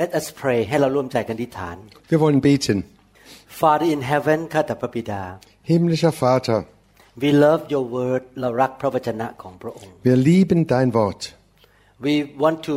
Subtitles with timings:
[0.00, 1.76] Let us pray ให้เราร่วมใจกันอธิษฐาน
[2.10, 2.78] Wir wollen beten.
[3.60, 5.22] Father in heaven ข้าแต่พระบิดา
[5.70, 6.58] Himmlischer Vater,
[7.22, 11.22] we love your word เรารักพระวจนะของพระองค์ wir lieben dein Wort.
[12.06, 12.76] we want to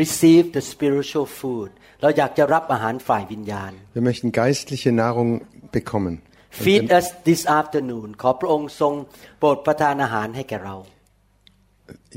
[0.00, 1.70] receive the spiritual food
[2.02, 5.30] เราอยากจะรับอาหารฝ่ายวิญญาณ Wir möchten geistliche Nahrung
[5.78, 6.14] bekommen.
[6.58, 8.92] Und feed us this afternoon ขอพระองค์ทรง
[9.38, 10.76] โปรดประทานอาหารให้แก่เรา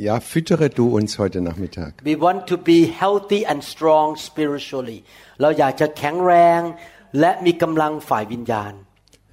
[0.08, 1.92] Ja, füttere du uns heute Nachmittag.
[2.10, 5.00] we want to be healthy and strong spiritually
[5.42, 6.62] เราอยากจะแข็งแรง
[7.20, 8.74] และมีกำลังฝ่ายวิญญาณ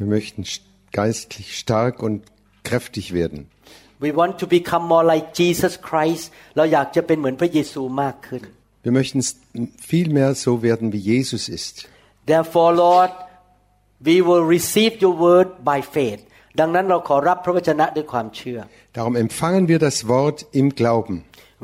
[0.00, 0.64] Wir möchten st-
[1.00, 2.16] geistlich stark und
[2.68, 3.40] kräftig werden.
[4.04, 6.24] we want to become more like Jesus Christ
[6.56, 8.42] เราอยากจะเป็นเหมือนพระเยซูมากขึ้น
[8.86, 9.34] Wir möchten s-
[9.92, 11.74] viel mehr so werden, wie Jesus ist.
[12.32, 13.12] Therefore, Lord,
[14.08, 16.22] we will receive your word by faith.
[16.60, 18.58] ดังนั้นเราขอรับพระวจนะด้วยความเชื่อ
[18.96, 21.16] Darum empfangen wir das Wort im Glauben.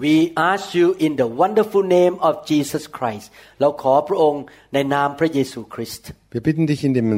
[0.07, 0.17] We
[0.53, 3.27] ask you in the wonderful name of Jesus Christ.
[3.61, 4.43] เราขอพระองค์
[4.75, 7.09] ในนามพระเยซูคริสต์ Wir bitten dich in dem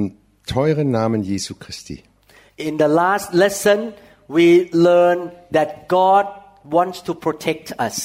[0.53, 1.97] teuren Namen Jesu Christi.
[2.69, 3.78] In the last lesson,
[4.37, 4.47] we
[4.87, 5.19] learn
[5.56, 6.27] that God
[6.77, 7.98] wants to protect us.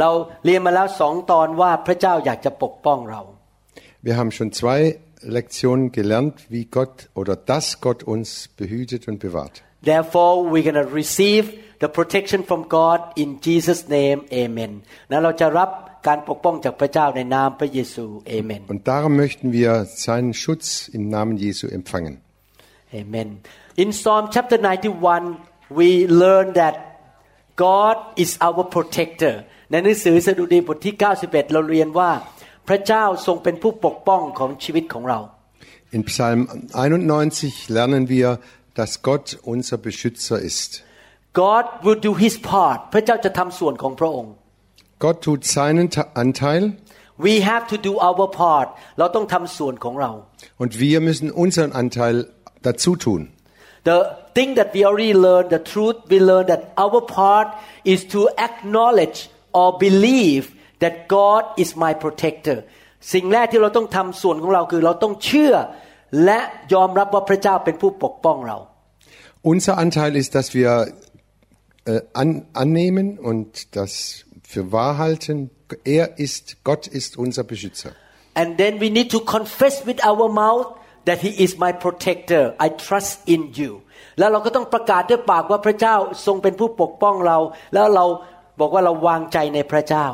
[0.00, 0.10] เรา
[0.44, 3.22] เรียนมาแล้วสองตอนว่าพระเจ้าอยากจะปกป้องเรา
[4.06, 4.78] Wir haben schon zwei
[5.22, 9.62] Lektionen gelernt, wie Gott oder dass Gott uns behütet und bewahrt.
[9.84, 11.44] Therefore, we're going to receive
[11.80, 14.18] the protection from God in Jesus' name.
[14.32, 14.72] Amen.
[15.10, 15.70] นั้นเราจะรับ
[16.06, 18.06] การปกป้องจากพระเจ้าในนามพระเยซู
[18.38, 18.60] Amen.
[18.72, 19.70] Und darum möchten wir
[20.06, 20.66] seinen Schutz
[20.96, 22.14] im Namen Jesu empfangen.
[23.00, 23.28] Amen.
[23.82, 25.36] In Psalm chapter 91,
[25.78, 25.88] we
[26.22, 26.74] learn that
[27.56, 29.34] God is our protector.
[29.70, 30.94] ในหนังสือสดุดีบทที่
[31.24, 32.10] 91 เราเรียนว่า
[32.70, 35.20] พระเจ้าทรงเป็นผู้ปกป้องของชีวิตของเรา
[35.96, 36.40] In Psalm
[36.74, 38.28] 91 lernen wir,
[38.74, 40.82] dass Gott unser Beschützer ist.
[41.32, 44.32] God will do his part พระเจ้าจะทำส่วนของพระองค์
[45.04, 46.62] Gott tut seinen Ta- Anteil
[47.26, 50.10] We have to do our part เราต้องทำส่วนของเรา
[50.62, 52.16] und wir müssen unseren Anteil
[52.66, 53.20] dazu tun.
[53.90, 53.98] The
[54.36, 57.48] thing that we already learned, the truth we learned that our part
[57.92, 59.18] is to acknowledge
[59.60, 60.42] or believe
[60.83, 62.57] that God is my protector
[63.13, 65.53] สิ่งแรกที่เราต้องทำส่วนของเราคือเราต้องเชื่อ
[66.25, 66.39] และ
[66.73, 68.57] ยอมรับว่าพระเจ้าเป็นผู้ปกป้องเรา
[69.53, 70.71] Unser Anteil ist, dass wir
[71.85, 72.29] äh, an,
[72.63, 73.91] annehmen und das
[74.51, 75.35] für wahr halten.
[75.97, 77.91] Er ist, Gott ist unser Beschützer.
[78.35, 80.67] and then we need to confess with our mouth
[81.05, 83.71] that he is my protector I trust in you
[84.19, 87.37] แล้วเราก็ต้องประกาศด้วยปากว่าพระเจ้าทรงเป็นผู้ปกป้องเรา
[87.73, 88.05] แล้วเรา
[88.59, 90.07] บอกว่าเราวางใจในพระเจ้า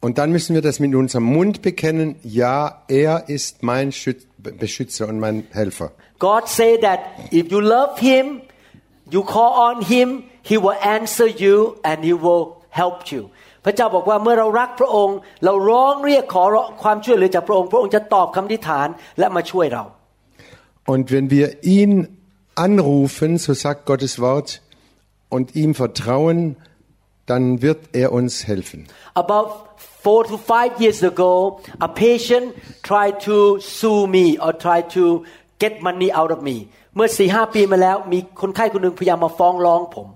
[0.00, 2.16] Und dann müssen wir das mit unserem Mund bekennen.
[2.22, 5.90] Ja, er ist mein Schüt- Beschützer und mein Helfer.
[6.18, 7.00] God say that
[7.32, 8.40] if you love him
[9.10, 13.22] you call on him he will answer you and he will help you
[13.64, 16.44] พระเจ้าบอกว่าเมื่อเรารักพระองค์ เราร้องเรียกขอ
[16.82, 18.88] ความช่วยเหลือจากพระองค์ พระองค์จะตอบคำอธิษฐาน
[19.18, 19.84] และมาช่วยเรา
[20.92, 21.46] Und wenn wir
[21.78, 21.92] ihn
[22.54, 24.48] anrufen, so sagt Gottes Wort,
[25.28, 26.56] und ihm vertrauen,
[27.26, 28.86] dann wird er uns helfen.
[29.14, 29.48] About
[30.04, 31.32] four to five years ago
[31.86, 32.46] a patient
[32.88, 35.04] tried to sue me or try to
[35.62, 36.56] get money out of me
[36.96, 40.08] เมื่อสี่ห้าปีมาแล้วมีคนไข้คนหนึ่งพยายามมาฟ้องร้องผม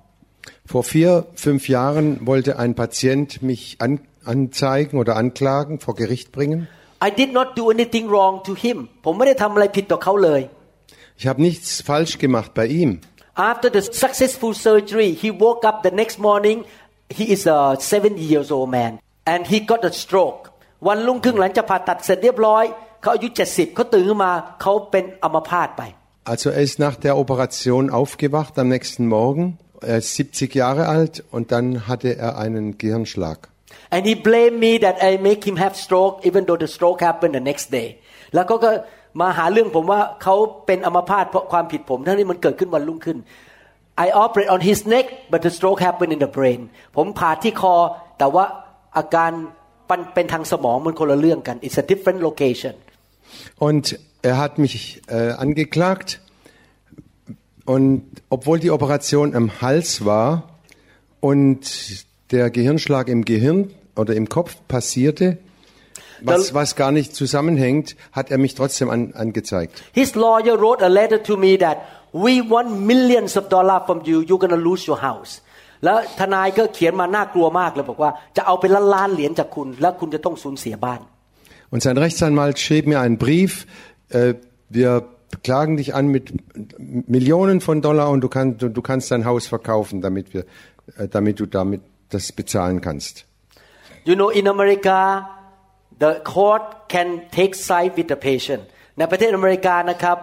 [0.72, 1.12] Vor vier,
[1.46, 3.92] fünf Jahren wollte ein Patient mich an,
[4.24, 6.68] anzeigen oder anklagen, vor Gericht bringen.
[7.08, 10.40] I did not do anything wrong to him ผมไม่ได้ทำอะไรผิดต่อเขาเลย
[11.20, 12.90] Ich habe nichts falsch gemacht bei ihm.
[13.52, 16.58] After the successful surgery, he woke up the next morning.
[17.18, 18.92] He is a 70 years old man
[19.31, 20.41] And he got a stroke.
[20.87, 22.63] วันรุ่งขึ้นหลังจากผ่าตัดเสร็จเรียบร้อย
[23.01, 24.31] เขาอายุ 70เขาตื่นขึ้นมา
[24.61, 25.83] เขาเป็นอัมพาตไป
[26.33, 29.43] Also er ist nach der Operation aufgewacht am nächsten Morgen.
[29.91, 33.39] Er ist 70 Jahre alt und dann hatte er einen Gehirnschlag.
[33.95, 37.33] and he blamed me that I make him have stroke even though the stroke happened
[37.37, 37.87] the next day
[38.33, 38.71] แล้วเขาก็
[39.21, 40.35] มาหาเรื่องผมว่าเขา
[40.65, 43.17] เป็นอัมพาตเพราะความผิดผมทั้งที่มันเกิดขึ้นวันรุ่งขึ้น
[44.05, 46.61] I operate on his neck but the stroke happened in the brain
[46.95, 47.75] ผมผ่าที่คอ
[48.19, 48.45] แต่ว่า
[48.96, 49.32] อาการ
[49.88, 52.74] ปันเป็นทางสมองมันคนละเรื่องกัน it's a different location
[53.66, 53.84] Und
[54.30, 54.74] er hat mich
[55.06, 56.20] äh, angeklagt
[57.64, 60.28] und obwohl die Operation am Hals war
[61.20, 61.62] und
[62.32, 65.38] der Gehirnschlag im Gehirn oder im Kopf passierte,
[66.22, 69.82] was, was gar nicht zusammenhängt, hat er mich trotzdem an, angezeigt.
[69.92, 71.78] His lawyer wrote a letter to me that
[72.12, 75.42] we want millions of dollars from you you're gonna lose your house
[75.84, 81.00] แล้วทนายก็เขียนมาน่ากลัวมากเลยบอกว่าจะเอาเป็นล้านล้านๆเหรียญจากคุณ แล้วคุณจะต้องสูญเสียบ้าน
[81.72, 83.52] Und sein Rechtsanwalt schrieb mir einen Brief,
[84.08, 84.34] äh,
[84.68, 85.04] wir
[85.44, 86.32] klagen dich an mit
[87.16, 90.44] Millionen von Dollar und du, kannst du, du kannst dein Haus verkaufen, damit, wir,
[90.98, 93.24] äh, damit du damit das bezahlen kannst.
[94.04, 95.28] You know in America
[96.00, 98.62] the court can take side with the patient
[98.98, 100.16] ในประเทศอเมริกานะครับ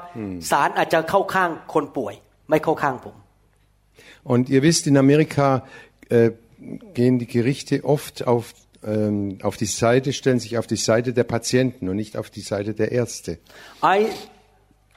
[0.52, 2.14] ศาลอาจจะเข้าข้างคนป่วย
[2.50, 3.16] ไม่เข้าข้างผม
[4.24, 5.64] Und ihr wisst, in Amerika
[6.10, 6.32] äh,
[6.94, 8.54] gehen die Gerichte oft auf,
[8.86, 12.42] ähm, auf die Seite, stellen sich auf die Seite der Patienten und nicht auf die
[12.42, 13.40] Seite der Ärzte.
[13.84, 14.08] I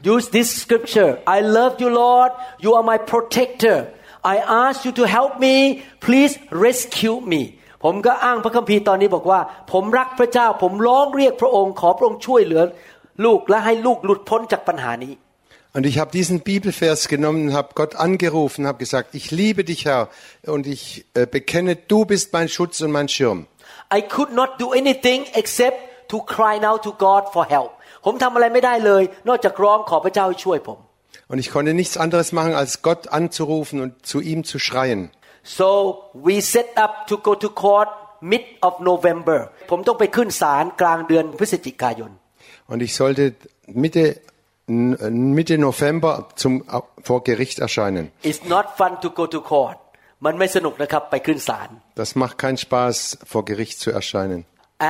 [0.05, 1.19] use this scripture.
[1.29, 2.33] I love you, Lord.
[2.61, 3.89] You are my protector.
[4.25, 5.83] I ask you to help me.
[6.01, 7.43] Please rescue me.
[7.85, 9.41] ผมก็อ้างพระคัมภีร์ตอนนี้บอกว่า
[9.73, 12.63] ผมรักพระเจ้า ผมร้องเรียกพระองค์ ขอพระองค์ช่วยเหลือ
[13.25, 15.13] ลูกและให้ลูกหลุดพ้นจากปัญหานี้
[15.75, 20.09] Und ich habe diesen Bibelvers genommen, habe Gott angerufen, habe gesagt, ich liebe dich, Herr,
[20.47, 23.47] und ich äh, bekenne, du bist mein Schutz und mein Schirm.
[23.95, 27.71] I could not do anything except to cry out to God for help
[28.05, 30.79] ผมทำอะไรไม่ได้เลย นอกจากร้องขอพระเจ้าให้ช่วยผม
[31.31, 35.01] Und ich konnte nichts anderes machen, als Gott anzurufen und zu ihm zu schreien.
[35.59, 35.69] so
[36.27, 37.89] we set up to go to court
[38.33, 39.39] mid of November
[39.71, 42.11] ผมต้องไปขึ้นศาลกลางเดือนพฤศจิกายน
[42.71, 43.23] Und ich sollte
[43.85, 44.17] Mitte, n-
[45.39, 46.65] Mitte November zum,
[47.03, 48.13] vor Gericht erscheinen.
[48.23, 49.79] It's not fun to go to court
[50.27, 51.69] มันไม่สนุกนะครับไปขึ้นศาล
[52.03, 52.97] Das macht keinen Spaß,
[53.33, 54.41] vor Gericht zu erscheinen.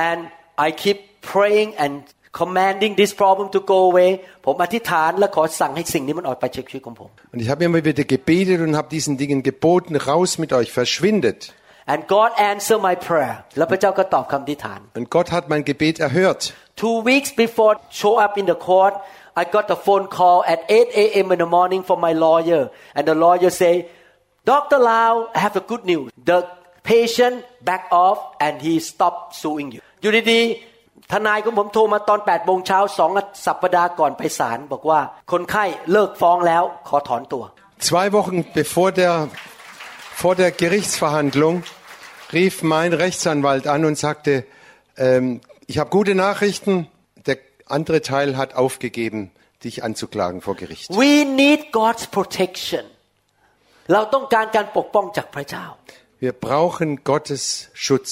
[0.07, 0.21] and
[0.67, 0.97] I keep
[1.33, 1.93] praying and
[2.41, 4.09] commanding this problem to go away
[4.45, 10.69] ผมอธิษฐานและขอสั่งให้สิ่งนี้มันออกไปจากชีวิตของผม Und ich habe immer wieder gebetet und habe diesen Dingen geboten, raus mit euch,
[10.79, 11.39] verschwindet.
[11.93, 16.41] and God answer my prayer แล้วพระเจ้าก็ตอบคำอธิษฐาน Und Gott hat mein Gebet erhört.
[16.83, 18.95] Two weeks before show up in the court,
[19.35, 21.31] I got a phone call at 8 a.m.
[21.33, 23.87] in the morning from my lawyer, and the lawyer say,
[24.45, 24.79] Dr.
[24.79, 26.11] Lau, I have a good news.
[26.25, 26.47] The
[26.83, 29.81] patient back off and he stopped suing you.
[30.01, 33.11] อยู่ดีๆทนายของผมโทรมาตอน8โมงเช้าสอง
[33.45, 34.99] สัปดาห์ก่อนไปศาลบอกว่า
[35.31, 37.43] คนไข้เลิกฟ้องแล้วขอถอนตัว
[37.89, 39.13] Zwei Wochen bevor der,
[40.21, 41.55] vor der Gerichtsverhandlung
[42.37, 44.31] rief mein Rechtsanwalt an und sagte,
[44.97, 45.41] ähm,
[45.71, 46.94] ich habe gute Nachrichten, der
[47.67, 49.31] andere Teil hat aufgegeben,
[49.63, 50.89] dich anzuklagen vor Gericht.
[50.91, 52.83] We need God's protection
[53.93, 55.65] เราต้องการการปกป้องจากพระเจ้า
[56.25, 57.43] Wir brauchen Gottes
[57.83, 58.11] Schutz.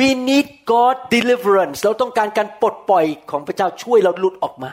[0.00, 4.72] We need God deliverance เราต้องการการปลดปล่อยของพระเจ้าช่วยเราหลุดออกมา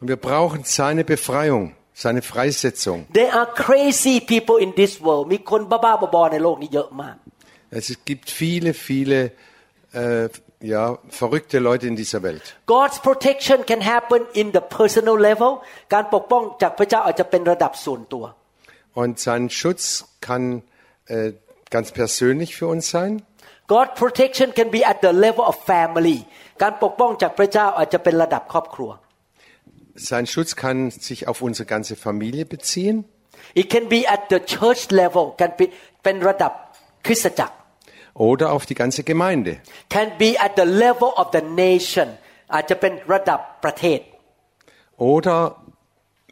[0.00, 1.64] Und wir brauchen seine Befreiung,
[2.04, 2.98] seine Freisetzung.
[3.20, 7.16] There are crazy people in this world มีคนบ้าๆบอๆในโลกนี้เยอะมาก
[7.80, 9.18] Es gibt viele, viele
[9.92, 10.28] äh,
[10.60, 12.56] ja, verrückte Leute in dieser Welt.
[12.66, 15.50] God's protection can happen in the personal level
[15.94, 18.24] การปกป้องจากพระเจ้าอาจจะเป็นระดับส่วนตัว
[19.02, 19.82] Und sein Schutz
[20.28, 20.42] kann
[21.14, 21.32] äh,
[21.74, 23.12] ganz persönlich für uns sein.
[23.74, 26.18] God's protection can be at the level of family
[26.62, 28.90] การปกป้องจากพระเจ้าอาจจะเป็นระดับครอบครัว
[30.10, 30.78] Sein Schutz kann
[31.08, 32.96] sich auf unsere ganze Familie beziehen.
[33.60, 35.52] It can be at the church level การ
[36.04, 36.52] เป็นระดับ
[37.06, 37.54] คริสตจักร
[38.14, 39.52] oder auf die ganze Gemeinde.
[39.88, 42.08] can be at the level of the nation
[42.54, 44.00] อาจจะเป็นระดับประเทศ
[44.98, 45.56] Oder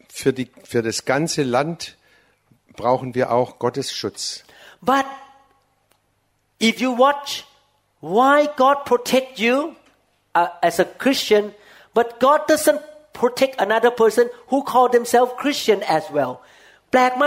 [0.09, 1.97] für, die, für das ganze Land
[2.75, 4.43] brauchen wir auch Gottes Schutz.
[4.81, 5.05] But
[6.59, 7.45] if you watch
[8.01, 9.75] why God protect you
[10.33, 11.53] uh, as a Christian,
[11.93, 12.81] but God doesn't
[13.13, 16.33] protect another person who call themselves Christian as well
[16.91, 17.25] แปลกไหม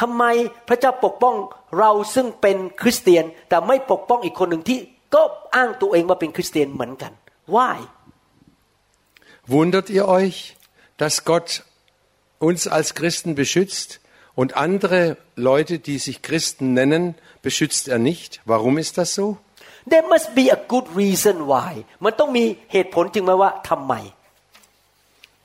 [0.00, 0.24] ทำไม
[0.68, 1.36] พระเจ้าปกป้อง
[1.78, 4.78] เราซึ่งเป็นคริสเตียน แต่ไม่ปกป้องอีกคนหนึ่งที่
[5.14, 5.22] ก็
[5.54, 7.12] อ้างตัวเองว่าเป็นคริสเตียนเหมือนกัน
[7.56, 7.76] Why
[9.52, 10.56] Wundert ihr euch,
[10.96, 11.64] dass Gott
[12.38, 14.00] uns als Christen beschützt
[14.34, 18.40] und andere Leute, die sich Christen nennen, beschützt er nicht?
[18.44, 19.38] Warum ist das so?
[19.88, 21.70] There must be a good reason why
[22.04, 23.94] มันต้องมีเหตุผลจริงไหมว่าทำไม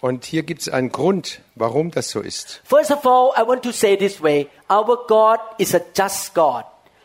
[0.01, 2.61] Und hier gibt es einen Grund, warum das so ist.
[2.63, 6.63] First of all, I want to say this way our God is a just God.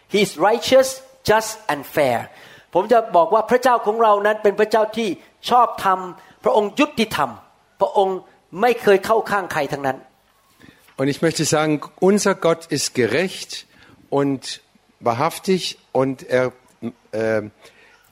[0.08, 2.28] He is righteous, just and fair.
[2.74, 5.08] ผมจะบอกว่าพระเจ้าของเรานั้นเป็นพระเจ้าที่
[5.50, 5.98] ชอบธรรม
[6.44, 7.30] พระองค์ยุติธรรม
[7.80, 8.18] พระองค์
[8.60, 9.98] ไม่เคยเข้าข้างใครทั้งนั้น
[10.98, 11.80] Und ich möchte sagen,
[12.10, 13.50] unser Gott ist gerecht
[14.10, 14.60] und
[15.00, 16.52] wahrhaftig und er
[17.12, 17.42] äh,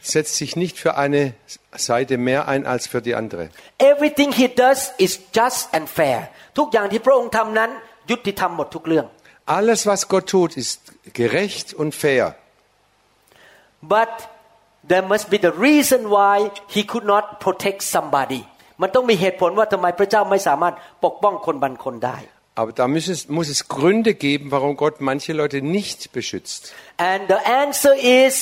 [0.02, 1.34] setzt sich nicht für eine
[1.76, 3.44] Seite mehr ein als für die andere.
[3.92, 6.18] Everything he does is just and fair
[6.58, 7.70] ทุกอย่างที่พระองค์ทำนั้น
[8.10, 9.06] ยุติธรรมหมดทุกเรื่อง
[9.58, 10.80] Alles, was Gott tut, ist
[11.20, 12.24] gerecht und fair.
[13.94, 14.12] but
[14.90, 18.40] there must be the reason why he could not protect somebody
[18.82, 22.18] มันต้องมีเหตุผลว่าทำไมพระเจ้าไม่สามารถปกป้องคนบางคนได้
[22.60, 26.60] Aber da muss es, muss es Gründe geben, warum Gott manche Leute nicht beschützt.
[27.12, 27.94] and the answer
[28.24, 28.32] is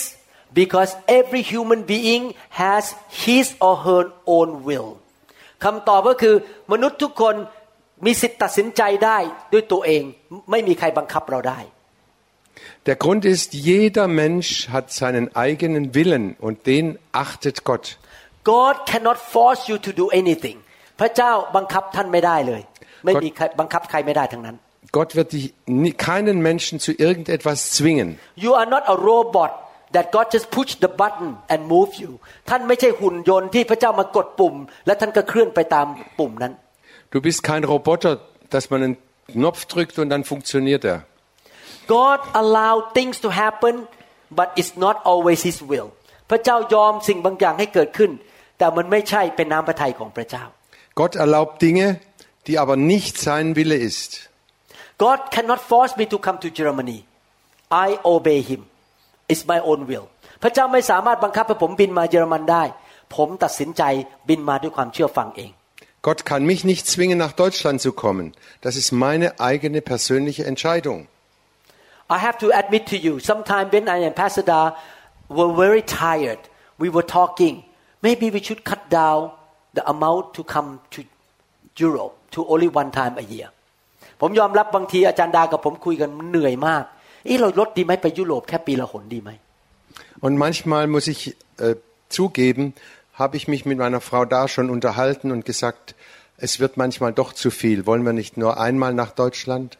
[0.60, 2.22] because every human being
[2.62, 2.84] has
[3.24, 4.02] his or her
[4.36, 4.90] own will
[5.64, 6.34] คำตอบก็คือ
[6.72, 7.34] มนุษย์ทุกคน
[8.06, 9.18] มีสิทธิ์ตัดสินใจได้
[9.52, 10.02] ด้วยตัวเอง
[10.50, 11.60] ไม่มีใครบังคับเราได้
[12.86, 16.84] Der Grund ist, jeder Mensch hat seinen eigenen Willen und den
[17.24, 17.98] achtet Gott.
[18.44, 20.56] God cannot force you to do anything
[21.00, 22.62] พระเจ้าบังคับท่านไม่ได้เลย
[23.04, 24.56] ไม่มีใครบังคับใครไม่ได้ทั้งนั้น
[24.98, 25.46] Gott wird dich,
[25.82, 28.08] nie- keinen Menschen zu irgendetwas zwingen.
[28.44, 29.52] You are not a robot
[29.94, 32.10] that God just push the button and move you
[32.48, 34.54] ท่านไม่ใช่หุ่นยนต์ที่พระเจ้ามากดปุ่ม
[34.86, 35.86] และท่านก็เคลื่อนไปตาม
[36.18, 36.52] ปุ่มนั้น
[37.14, 38.12] Du bist kein Roboter,
[38.54, 38.96] dass man einen
[39.40, 40.98] Knopf drückt und dann funktioniert er.
[41.96, 43.74] God allow things to happen
[44.38, 45.88] but it's not always His will
[46.30, 48.10] พระเจ้ายอมสิ่งบางอย่างให้เกิดขึ้น
[48.58, 50.44] แต่มันไม่ใช่เป็นน้ำพระทัยของพระเจ้า
[51.00, 51.88] Gott erlaubt Dinge,
[52.46, 54.10] die aber nicht sein Wille ist.
[55.04, 56.98] God cannot force me to come to Germany
[57.86, 58.62] I obey Him
[59.32, 60.06] it's my own will
[60.42, 62.64] พระเจ้าไม่สามารถบังคับให้ผมบินมาเยอรมันได้
[63.14, 63.82] ผมตัดสินใจ
[64.28, 65.52] บินมาด้วยความเชื่อฟังเอง
[66.06, 68.26] Gott kann mich nicht zwingen, nach Deutschland zu kommen.
[68.60, 71.08] Das ist meine eigene persönliche Entscheidung.
[72.08, 74.76] I have to admit to you, sometime when I and Pastor Da
[75.28, 76.38] were very tired,
[76.78, 77.64] we were talking,
[78.02, 79.32] maybe we should cut down
[79.74, 81.02] the amount to come to
[81.76, 83.48] Europe to only one time a year.
[84.20, 86.84] ผมยอมรับบางทีอาจารย์ดากับผมคุยกันมันเหนื่อยมาก
[87.24, 89.30] เอ้เราลดดีไหมไปยุโรปแค่ปีละหนดีไหม
[90.26, 91.20] Und manchmal muss ich
[91.58, 91.74] äh,
[92.08, 92.74] zugeben,
[93.22, 95.94] habe ich mich mit meiner Frau da schon unterhalten und gesagt,
[96.38, 97.86] es wird manchmal doch zu viel.
[97.86, 99.78] Wollen wir nicht nur einmal nach Deutschland?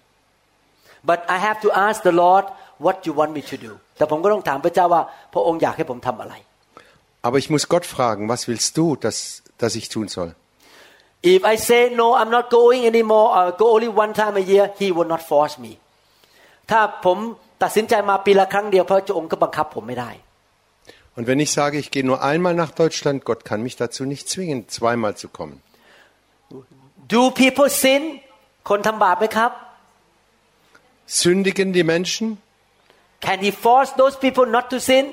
[1.03, 2.47] But I have to ask the Lord
[2.79, 6.35] what you want me to do แต่ผมก็ต้องถามพระเจ้าว่า พระองค์อยากให้ผมทำอะไร
[7.27, 9.19] Aber ich muss Gott fragen, was willst du, dass,
[9.63, 10.31] dass ich tun soll?
[11.35, 14.65] If I say no I'm not going anymore or go only one time a year
[14.81, 15.73] He will not force me
[16.71, 17.19] ถ้าผม
[17.63, 20.11] ตัดสินใจมาปีละครั้งเดียวพระองค์ก็บังคับผมไม่ได้
[21.19, 24.29] Und wenn ich sage, ich gehe nur einmal nach Deutschland, Gott kann mich dazu nicht
[24.29, 25.57] zwingen, zweimal zu kommen.
[27.15, 28.03] Do people sin
[28.69, 29.51] คนทำบาปไหมครับ
[31.23, 32.27] Sündigen die Menschen?
[33.27, 35.05] Can He force those people not to sin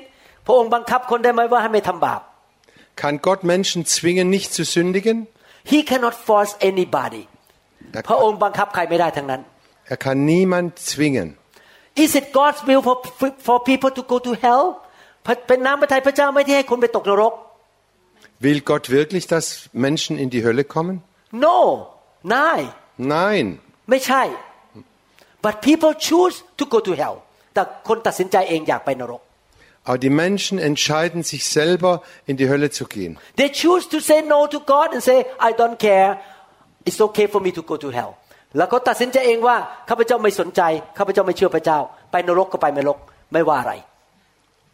[0.46, 2.20] พระองค์บังคับคนได้ไหมว่าให้ไม่ทำบาป
[3.02, 5.16] Kann Gott Menschen zwingen, nicht zu sündigen?
[5.72, 7.22] He cannot force anybody
[7.96, 9.40] Er พระ kann, องค์บังคับใครไม่ได้ทั้งนั้น
[9.92, 11.28] er kann niemand zwingen.
[12.04, 12.96] Is it God's will for
[13.46, 14.64] for people to go to hell
[15.48, 17.32] เป็นน้ำพระทัยพระเจ้าไม่ที่ให้คนไปตกนรก
[18.44, 19.46] Will Gott wirklich, dass
[19.86, 20.96] Menschen in die Hölle kommen?
[21.46, 21.56] No
[22.34, 22.60] นาย
[23.14, 23.46] Nein.
[23.90, 24.22] ไม่ใช่
[25.44, 27.16] but people choose to go to hell
[27.54, 29.22] แต่คนตัดสินใจเองอยากไปนรก
[29.88, 31.92] Aber die Menschen entscheiden sich selber,
[32.30, 33.12] in die Hölle zu gehen.
[33.40, 36.10] they choose to say no to God and say I don't care
[36.88, 38.12] it's okay for me to go to hell
[38.57, 39.57] แล้วเขาตัดสินใจเองว่า
[39.89, 40.61] ข้าพเจ้าไม่สนใจ
[40.97, 41.79] ข้าพเจ้าไม่เชื่อพระเจ้า
[42.11, 42.97] ไปนรกก็ไปนรก
[43.33, 43.73] ไม่ว่าอะไร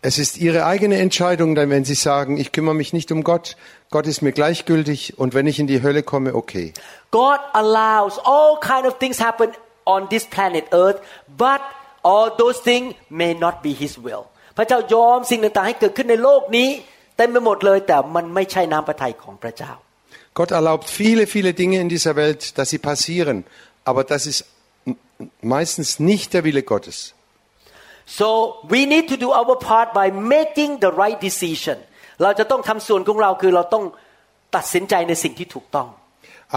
[0.10, 3.58] Es ist ihre eigene Entscheidung, dann wenn sie sagen, ich kümmere mich nicht um Gott,
[3.90, 6.74] Gott ist mir gleichgültig und wenn ich in die Hölle komme, okay.
[7.10, 9.50] God allows all kind of things happen
[9.86, 11.00] on this planet earth
[11.44, 11.62] but
[12.04, 14.24] all those things may not be his will
[14.58, 16.70] พระเจ้ายอมสิ่งต่างๆให้เกิดขึ้นในโลกนี้
[17.18, 19.72] เต็มไปหมดเลยแต่มันไม่ใช่น้ำพระทัยของพระเจ้า
[20.35, 23.45] Gott erlaubt viele, viele Dinge in dieser Welt, dass sie passieren,
[23.85, 24.45] aber das ist
[24.87, 24.97] m-
[25.43, 27.15] meistens nicht der Wille Gottes.
[28.07, 28.29] so
[28.69, 31.77] we need to do our part by making the right decision
[32.23, 33.85] เราจะต้องทำส่วนของเราคือเราต้อง
[34.57, 35.89] ตัดสินใจในสิ่งที่ถูกต้อง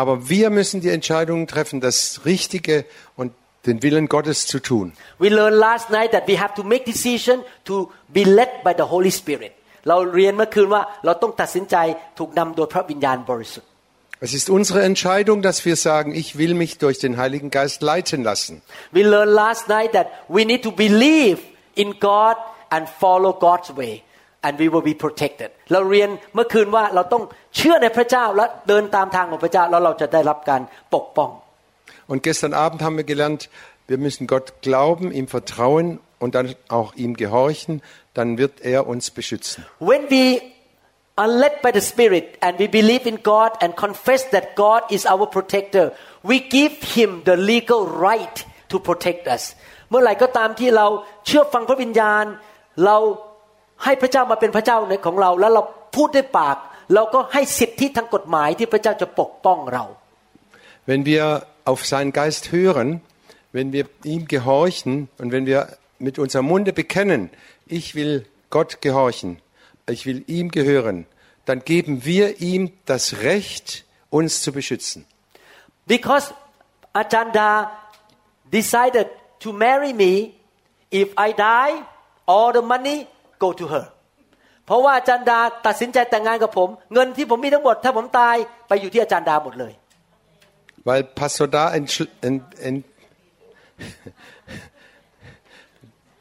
[0.01, 1.97] Aber wir müssen die Entscheidungen treffen, das
[2.31, 2.75] Richtige
[3.19, 3.29] und
[3.67, 4.85] den Willen Gottes zu tun.
[5.23, 7.37] We learned last night that we have to make decision
[7.69, 7.75] to
[8.17, 9.51] be led by the Holy Spirit
[9.89, 11.75] เราเรียนเมื่อคืนว่าเราต้องตัดสินใจ
[12.19, 13.67] ถูกนำโดยพระวิญญาณบริสุทธิ์ ์
[14.19, 18.23] Es ist unsere Entscheidung, dass wir sagen, ich will mich durch den Heiligen Geist leiten
[18.23, 18.61] lassen.
[18.91, 21.39] We learned last night that we need to believe
[21.75, 22.37] in God
[22.69, 24.03] and follow God's way
[24.43, 27.23] and we will be protected เราเรียนเมื่อคืนว่าเราต้อง
[27.57, 30.61] เชื่อในพระเจ้าและเดินตามทางของพระเจ้าแล้วเราจะได้รับการ
[30.95, 31.31] ปกป้อง
[32.11, 33.41] Und gestern Abend haben wir gelernt,
[33.87, 35.87] wir müssen Gott glauben, ihm vertrauen
[36.19, 37.81] und dann auch ihm gehorchen,
[38.13, 39.65] dann wird er uns beschützen.
[39.79, 40.41] When we
[41.21, 45.05] are led by the Spirit and we believe in God and confess that God is
[45.05, 45.93] our protector,
[46.23, 48.37] we give Him the legal right
[48.71, 49.43] to protect us.
[49.89, 50.87] เมื่อไหร่ก็ตามที่เรา
[51.25, 52.25] เชื่อฟังพระวิญญาณ
[52.85, 52.97] เรา
[53.83, 55.61] ให้พระเจ้ามาเป็นพระเจ้าในของเรา แล้วเรา
[55.95, 56.57] พูดด้วยปาก
[56.93, 59.85] เราก็ให้สิทธิทางกฎหมายที่พระเจ้าจะปกป้องเรา
[60.89, 61.23] Wenn wir
[61.71, 62.87] auf seinen Geist hören,
[63.57, 65.59] wenn wir ihm gehorchen und wenn wir
[66.07, 67.21] mit unserem Munde bekennen,
[67.77, 68.13] ich will
[68.55, 69.29] Gott gehorchen,
[69.89, 71.05] ich will ihm gehören,
[71.45, 75.05] dann geben wir ihm das Recht, uns zu beschützen.
[75.85, 76.33] Because
[76.93, 77.71] Ajanda
[78.51, 79.07] decided
[79.39, 80.33] to marry me,
[80.91, 81.73] if I die,
[82.25, 83.07] all the money
[83.39, 83.85] go to her.
[84.65, 88.35] เพราะว่าอาจารย์ดาตัดสินใจแต่งงานกับผม เงินที่ผมมีทั้งหมด ถ้าผมตาย
[88.67, 89.73] ไปอยู่ที่อาจารย์ดาหมดเลย
[90.87, 92.83] Weil Pastor da, entschl- en- en-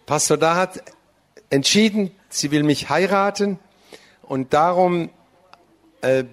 [0.07, 0.73] Pastor da hat
[1.51, 3.59] entschieden, sie will mich heiraten
[4.33, 5.11] und darum
[6.01, 6.25] äh,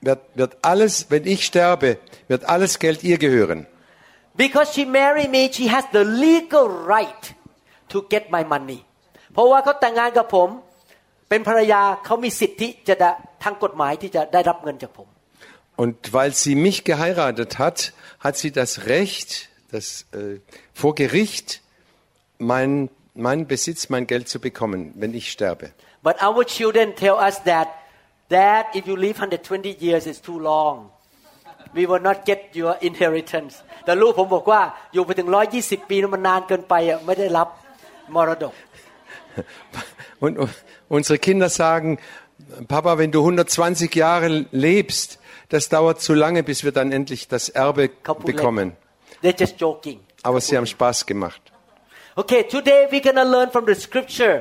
[0.00, 1.90] wird, wird alles, wenn ich sterbe,
[2.28, 3.66] wird alles Geld ihr gehören.
[4.34, 7.24] Because she married me she has the legal right
[7.92, 8.80] to get my money
[9.32, 10.48] เพราะว่าเขาแต่งงานกับผม
[11.28, 13.10] เป็นภรรยาเขามีสิทธิจะได้
[13.42, 15.08] ทางกฎหมายที่จะได้รับเงินจากผม
[15.82, 20.40] Und weil sie mich geheiratet hat, hat sie das Recht, das äh,
[20.74, 21.62] vor Gericht
[22.38, 25.66] mein, mein Besitz, mein Geld zu bekommen, wenn ich sterbe.
[26.02, 27.68] But our children tell us that
[28.28, 30.90] Dad if you live 120 years is too long
[31.74, 33.52] we will not get your inheritance
[33.84, 34.60] แต่ลูกผมบอกว่า
[34.92, 35.28] อยู่ไปถึง
[35.60, 37.48] 120 ปีมันนานเกินไปอ่ะไม่ได้รับ
[38.14, 38.54] มรดก
[40.20, 40.48] Und u-
[40.88, 41.98] unsere Kinder sagen,
[42.68, 47.48] Papa, wenn du 120 Jahre lebst, das dauert zu lange, bis wir dann endlich das
[47.48, 48.66] Erbe เขาพูดเล่น bekommen.
[49.22, 51.40] they're just joking Aber sie haben Spaß gemacht.
[52.20, 54.36] Okay, today we're gonna learn from the scripture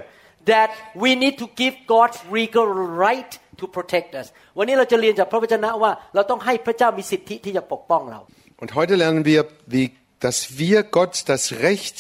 [0.46, 0.70] that
[1.04, 2.66] we need to give God's legal
[3.06, 4.28] right to protect us.
[4.58, 8.20] วันนี้เราจะเรียนจากพระวจนะว่า เราต้องให้พระเจ้ามีสิทธิที่จะปกป้องเรา
[8.62, 9.42] Und heute lernen wir,
[9.76, 9.86] wie,
[10.26, 11.98] dass wir Gott das Recht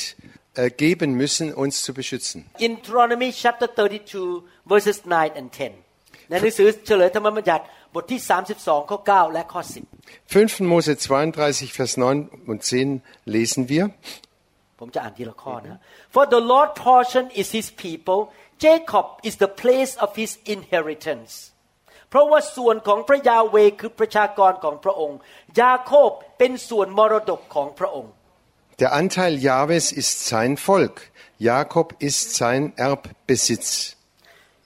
[0.56, 2.38] äh, geben müssen, uns zu beschützen.
[2.68, 5.72] In Deuteronomy chapter 32 verses 9 and 10
[6.30, 7.64] ในหนังสือเฉลยธรรมบัญญัติ
[7.96, 8.20] บทที่
[8.56, 9.62] 32 ข้อ 9 และข้อ
[10.34, 10.72] 5.
[10.72, 13.02] Mose 32, Vers 9 und 10
[13.36, 13.84] lesen wir.
[14.74, 15.80] 10 ผมจะอ่านทีละข้อนะ
[16.14, 18.20] For the Lord portion is his people
[18.66, 21.34] Jacob is the place of his inheritance
[22.10, 25.18] เพราะว่าส่วนของพระยาเวคือประชากรของพระองค์
[25.62, 28.12] ยาโคบเป็นส่วนมรดกของพระองค์
[28.82, 31.12] Der Anteil Jahwes ist sein Volk.
[31.38, 33.98] Jakob ist sein Erbbesitz.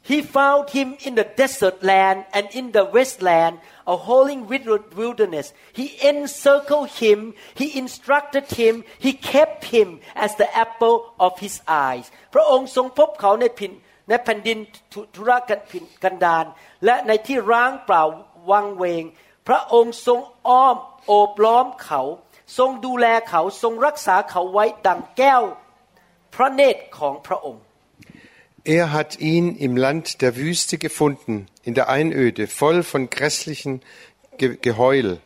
[0.03, 3.57] He found him in the desert land and in the wasteland,
[3.94, 4.36] a holy
[5.00, 5.54] wilderness.
[5.72, 10.96] He encircled him, he instructed him, he kept him as the apple
[11.26, 12.06] of his eyes.
[12.34, 13.72] พระองค์ทรงพบเขาในผิน
[14.08, 14.58] ในแผ่นดิน
[14.92, 15.60] ทุรกัน
[16.04, 16.44] กันดาร
[16.84, 18.04] และในที่ร้างเปล่า
[18.50, 19.04] วังเวง
[19.48, 22.00] พระองค์ทรงอ้อมโอบล้อมเขา
[22.58, 25.42] ทรงดูแลเขาทรงรักษาเขาไว้ดังแก้ว
[26.34, 27.62] พระเนตรของพระองค์
[28.67, 33.81] Er hat ihn im Land der Wüste gefunden, in der Einöde, voll von grässlichen
[34.37, 35.19] Ge Geheul.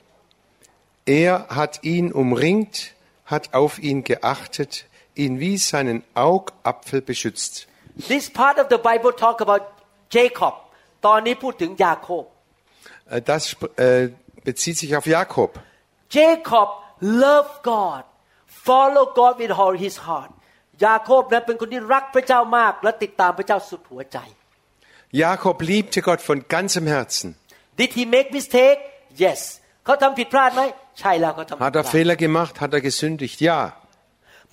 [1.06, 2.94] Er hat ihn umringt,
[3.26, 7.68] hat auf ihn geachtet, ihn wie seinen Augapfel beschützt.
[8.08, 9.64] This part of the Bible talk about
[10.12, 10.56] Jacob
[11.06, 12.24] ตอนนี้พูดถึงยาโคบ
[13.10, 14.10] Äh, Das sp- äh,
[14.44, 15.52] bezieht sich auf Jakob.
[16.10, 18.04] Jacob loved God
[18.68, 20.32] follow God with all his heart
[20.85, 24.19] ยาโคบนั้นเป็นคนที่รักพระเจ้ามาก และติดตามพระเจ้าสุดหัวใจ
[25.25, 27.31] Jakob liebte Gott von ganzem Herzen.
[27.81, 28.79] Did he make mistake
[29.25, 29.41] Yes
[29.85, 30.63] เขาทำผิดพลาดไหม
[31.01, 32.55] ใช่แล้วเขาทำผิด Hat พ er ลาด Fehler gemacht?
[32.63, 33.39] Hat er gesündigt?
[33.51, 33.59] Ja.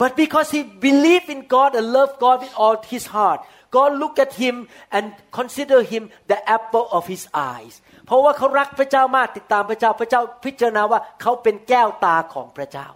[0.01, 3.39] But because he believed in God and loved God with all his heart
[3.77, 4.55] God looked at him
[4.95, 5.05] and
[5.39, 7.73] consider him the apple of his eyes
[8.05, 12.87] เพราะว่าเขารักพระเจ้ามากติดตามพระเจ้าพระเจ้าพิจารณาว่าเขาเป็นแก้วตาของพระเจ้า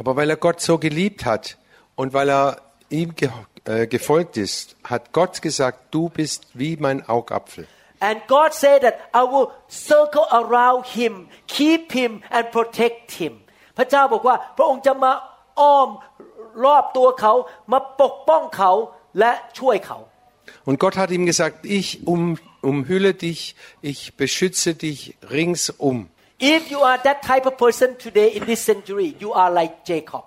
[0.00, 1.44] Aber weil er Gott so geliebt hat
[1.95, 3.29] und weil er ihm ge
[3.65, 7.67] äh, gefolgt ist, hat Gott gesagt, du bist wie mein Augapfel.
[7.99, 13.33] And God said that I will circle around him keep him and protect him
[13.77, 15.11] พระเจ้าบอกว่าพระองค์จะมา
[15.59, 15.89] อ้อม
[16.65, 17.33] รอบตัวเขา
[17.71, 18.71] มาปกป้องเขา
[19.19, 19.99] และช่วยเขา
[20.67, 26.09] Und Gott hat ihm gesagt, ich um, umhülle dich, ich beschütze dich ringsum.
[26.39, 30.23] If you are that type of person today in this century you are like Jacob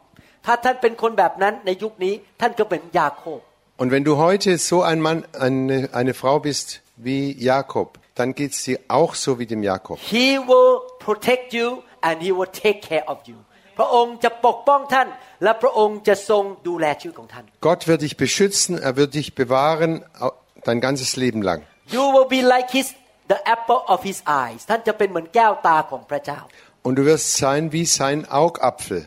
[0.46, 3.40] ถ้าท่านเป็นคนแบบนั้นในยุคนี้ท่านก็เป็นยาโคบ
[3.82, 6.66] Und wenn du heute so ein Mann, eine, eine Frau bist
[7.06, 9.96] wie Jakob, dann geht es dir auch so wie dem Jakob.
[10.14, 10.72] He will
[11.06, 11.68] protect you
[12.06, 13.38] and he will take care of you
[13.78, 15.08] พระองค์จะปกป้องท่าน
[15.44, 19.92] และพระองค์จะทรงดูแลชีวิตของท่าน Gott wird dich beschützen, er wird dich bewahren
[20.24, 20.34] au-
[20.68, 21.60] dein ganzes Leben lang.
[21.96, 22.86] You will be like his
[23.32, 26.40] the apple of his eyes ท่านจะเป็นเหมือนแก้วตาของพระเจ้า
[26.86, 29.00] Und du wirst sein wie sein Augapfel.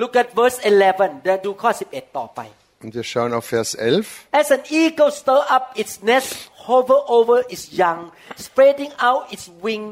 [0.00, 2.40] Look at verse 11เดี๋ยวดูข้อ 11 ต่อไป
[2.84, 4.06] Und wir schauen auf Vers 11.
[4.40, 6.30] As an eagle stir up its nest
[6.66, 8.00] hover over its young
[8.46, 9.84] spreading out its wing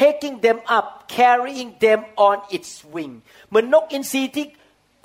[0.00, 0.86] taking them up
[1.18, 3.12] carrying them on its wing
[3.48, 4.46] เหมือนนกอินทรีที่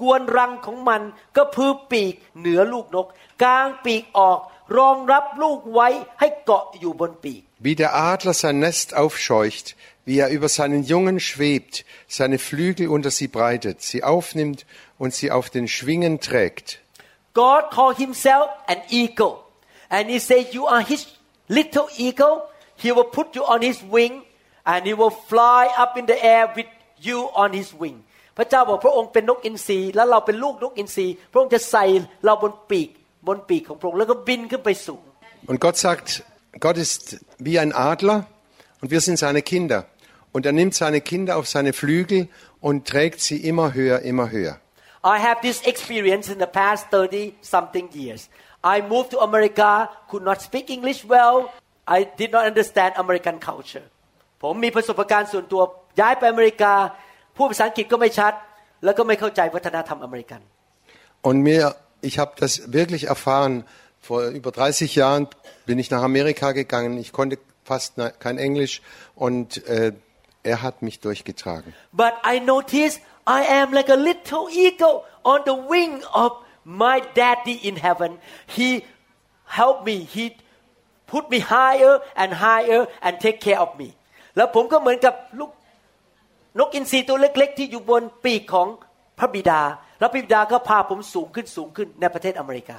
[0.02, 1.02] กวนรังของมัน
[1.36, 3.08] ก็พือปีกเหนือลูกนก
[3.43, 4.39] กางปีกออก
[4.78, 5.88] รองรับลูกไว้
[6.19, 9.67] ให้เกาะอยู่บนปีก Wie der Adler sein Nest aufscheucht,
[10.05, 14.66] wie er über seinen Jungen schwebt, seine Flügel unter sie breitet, sie aufnimmt
[14.98, 16.81] und sie auf den Schwingen trägt.
[17.35, 19.37] God called himself an eagle
[19.88, 21.07] and he said you are his
[21.48, 22.42] little eagle
[22.76, 24.22] he will put you on his wing
[24.64, 26.66] and he will fly up in the air with
[27.00, 27.98] you on his wing
[28.37, 31.85] พระเจ้าบอกพระองค์เป็นนกอินทรีแล้วเราเป็นลูกนกอินทรีพระองค์จะใส่
[32.24, 32.88] เราบนปีก
[33.26, 35.03] บนปีกของพระองค์แล้วก็บินขึ้นไปสูง
[35.50, 36.22] Und Gott sagt,
[36.64, 37.03] Gott ist
[37.38, 38.26] wie ein Adler
[38.81, 39.87] und wir sind seine Kinder.
[40.35, 42.29] Und er nimmt seine Kinder auf seine Flügel
[42.61, 44.61] und trägt sie immer höher, immer höher.
[45.03, 48.29] I have this experience in the past 30 something years.
[48.62, 51.50] I moved to America, could not speak English well.
[51.88, 53.87] I did not understand American culture.
[54.42, 55.62] ผมมีประสบการณ์ส่วนตัว
[56.00, 56.72] ย้ายไปอเมริกา
[57.37, 58.33] พูดภาษาอังกฤษก็ไม่ชัด
[58.85, 60.40] แล้วก็ไม่เข้าใจวัฒนธรรมอเมริกัน
[61.29, 61.64] Und mir,
[62.09, 63.55] ich habe das wirklich erfahren.
[64.00, 65.29] Vor über 30 Jahren
[65.66, 66.96] bin ich nach Amerika gegangen.
[67.05, 67.37] Ich konnte
[67.70, 68.74] fast ne- kein Englisch
[69.14, 69.92] und äh,
[70.44, 71.74] er hat mich durchgetragen.
[71.92, 76.33] But I noticed I am like a little eagle on the wing of
[76.64, 78.18] my daddy in heaven.
[78.46, 78.85] He
[79.59, 79.96] helped me.
[80.16, 80.24] He
[81.07, 83.88] put me higher and higher and take care of me.
[84.37, 85.50] แล้วผมก็เหมือนกับลูก
[86.59, 88.68] นกอินทรีตัวเล็ก ๆ ที่อยู่บนปีกของ
[89.18, 89.61] พระบิดา
[89.98, 92.79] แล้วพระบิดาก็พาผมสูงขึ้นสูงขึ้นในประเทศอเมริกา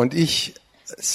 [0.00, 0.54] Und ich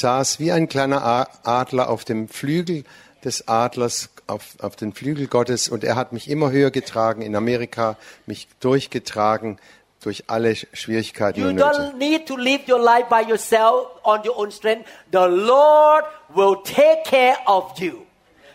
[0.02, 1.28] saß wie ein kleiner A-
[1.62, 2.84] Adler auf dem Flügel
[3.26, 7.34] des Adlers, auf, auf den Flügel Gottes und er hat mich immer höher getragen in
[7.44, 7.86] Amerika,
[8.26, 9.58] mich durchgetragen
[10.06, 11.68] durch alle Schwierigkeiten You und Nöte.
[11.70, 14.86] don't need to live your life by yourself on your own strength.
[15.12, 16.04] The Lord
[16.38, 17.96] will take care of you.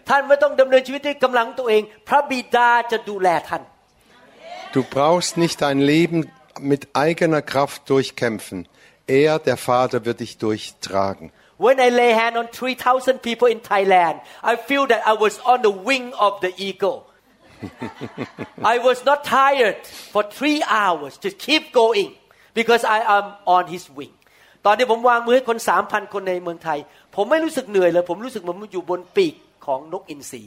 [0.09, 3.63] ท่านไม่ต้องดำเนินชีวิตด้วยกำลังตัวเอง พระบิดาจะดูแลท่าน
[4.77, 6.19] Du brauchst nicht dein Leben
[6.73, 8.59] mit eigener Kraft durchkämpfen.
[9.07, 11.27] Er, der Vater, wird dich durchtragen.
[11.59, 15.63] When I lay hand on 3,000 people in Thailand, I feel that I was on
[15.63, 17.07] the wing of the eagle.
[18.65, 22.15] I was not tired for three hours to keep going
[22.55, 24.15] because I am on his wing.
[24.67, 26.79] ตอนที่ผมวางมือให้คนสามพันคนในเมืองไทย
[27.17, 29.35] ผมไม่รู้สึกเหนื่อยเลย ผมรู้สึกเหมือนผมอยู่บนปีก
[29.67, 30.43] ของนกอินทรี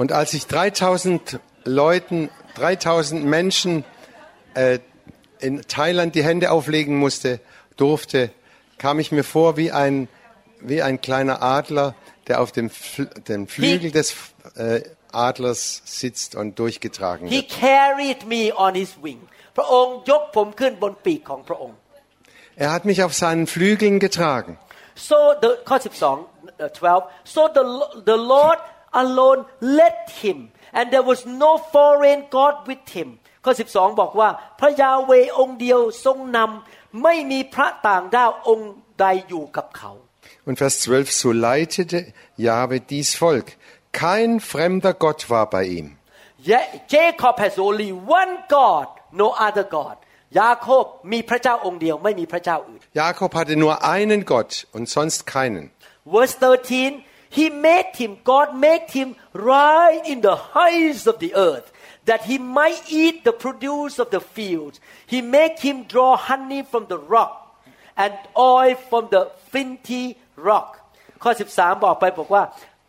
[0.00, 3.84] Und als ich 3000 Leuten, 3000 Menschen
[4.54, 4.78] äh,
[5.46, 7.40] in Thailand die Hände auflegen musste,
[7.76, 8.30] durfte,
[8.78, 10.08] kam ich mir vor wie ein,
[10.66, 11.94] wie ein kleiner Adler,
[12.28, 14.14] der auf dem, Fl dem Flügel des
[14.56, 14.80] äh,
[15.12, 17.48] Adlers sitzt und durchgetragen He wird.
[17.50, 19.20] carried me on his wing
[19.56, 21.76] พระองค์ยกผมขึ้นบนปีกของพระองค์
[22.64, 24.52] Er hat mich auf seinen Flügeln getragen.
[25.08, 25.84] so the ข้อ12
[26.64, 27.02] uh, 12
[27.34, 27.64] so the
[28.10, 28.58] the Lord
[29.04, 29.40] alone
[29.78, 30.38] led him
[30.78, 33.08] and there was no foreign god with him
[33.44, 34.28] ข้อ12 บอกว่า
[34.60, 39.92] พระยาเวองค์เดียวทรงนำไม่มีพระต่างด้าวองค์ใดอยู่กับเขา
[40.46, 43.52] Und Vers 12, so leitete Jahwe dies Volk.
[43.92, 45.96] Kein fremder Gott war bei ihm.
[46.38, 46.58] Ja-
[46.88, 49.96] Jacob has only one God no other God
[50.40, 55.64] ยาโคบมีพระเจ้าองค์เดียวไม่มีพระเจ้าอื่น Jakob hatte nur einen Gott und sonst keinen.
[56.14, 57.04] Verse 13,
[57.38, 61.66] He made him, God made him right in the heights of the earth,
[62.06, 64.80] that he might eat the produce of the fields.
[65.06, 67.34] He made him draw honey from the rock
[67.96, 70.04] and oil from the flinty
[70.48, 70.68] rock.
[71.22, 72.42] ข้อ 13 บอกไปบอกว่า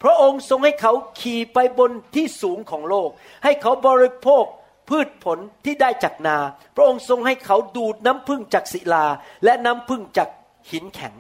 [0.04, 3.10] พระองค์ทรงให้เขาขี่ไปบนที่สูงของโลก
[3.44, 4.46] ให้เขาบริโภค
[4.90, 6.38] พืชผลที่ได้จากนา
[6.76, 9.06] พระองค์ทรงให้เขาดูดน้ำพึ่งจากศิลา
[9.44, 10.30] และน้ำพึ่งจาก
[10.72, 11.16] หินแข็ง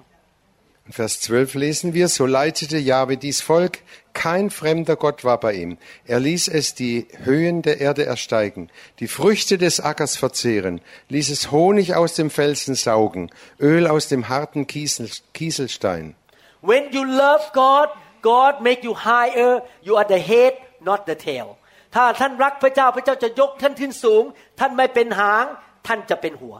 [0.85, 3.79] In Vers 12 lesen wir, so leitete Jahwe dies Volk,
[4.11, 5.77] kein fremder Gott war bei ihm.
[6.03, 11.51] Er ließ es die Höhen der Erde ersteigen, die Früchte des Ackers verzehren, ließ es
[11.51, 16.15] Honig aus dem Felsen saugen, Öl aus dem harten Kiesel, Kieselstein.
[16.60, 17.88] When you love God,
[18.22, 19.62] God make you higher.
[19.82, 21.48] You are the head, not the tail.
[21.94, 24.22] ถ้าท่านรักพระเจ้าพระเจ้าจะยกท่านขึ้นสูง
[24.60, 25.44] ท่านไม่เป็นหาง
[25.86, 26.56] ท่านจะเป็นหัว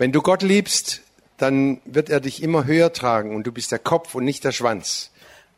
[0.00, 0.86] Wenn du Gott liebst,
[1.42, 4.52] dann wird er dich immer höher tragen und du bist der Kopf und nicht der
[4.52, 5.10] Schwanz.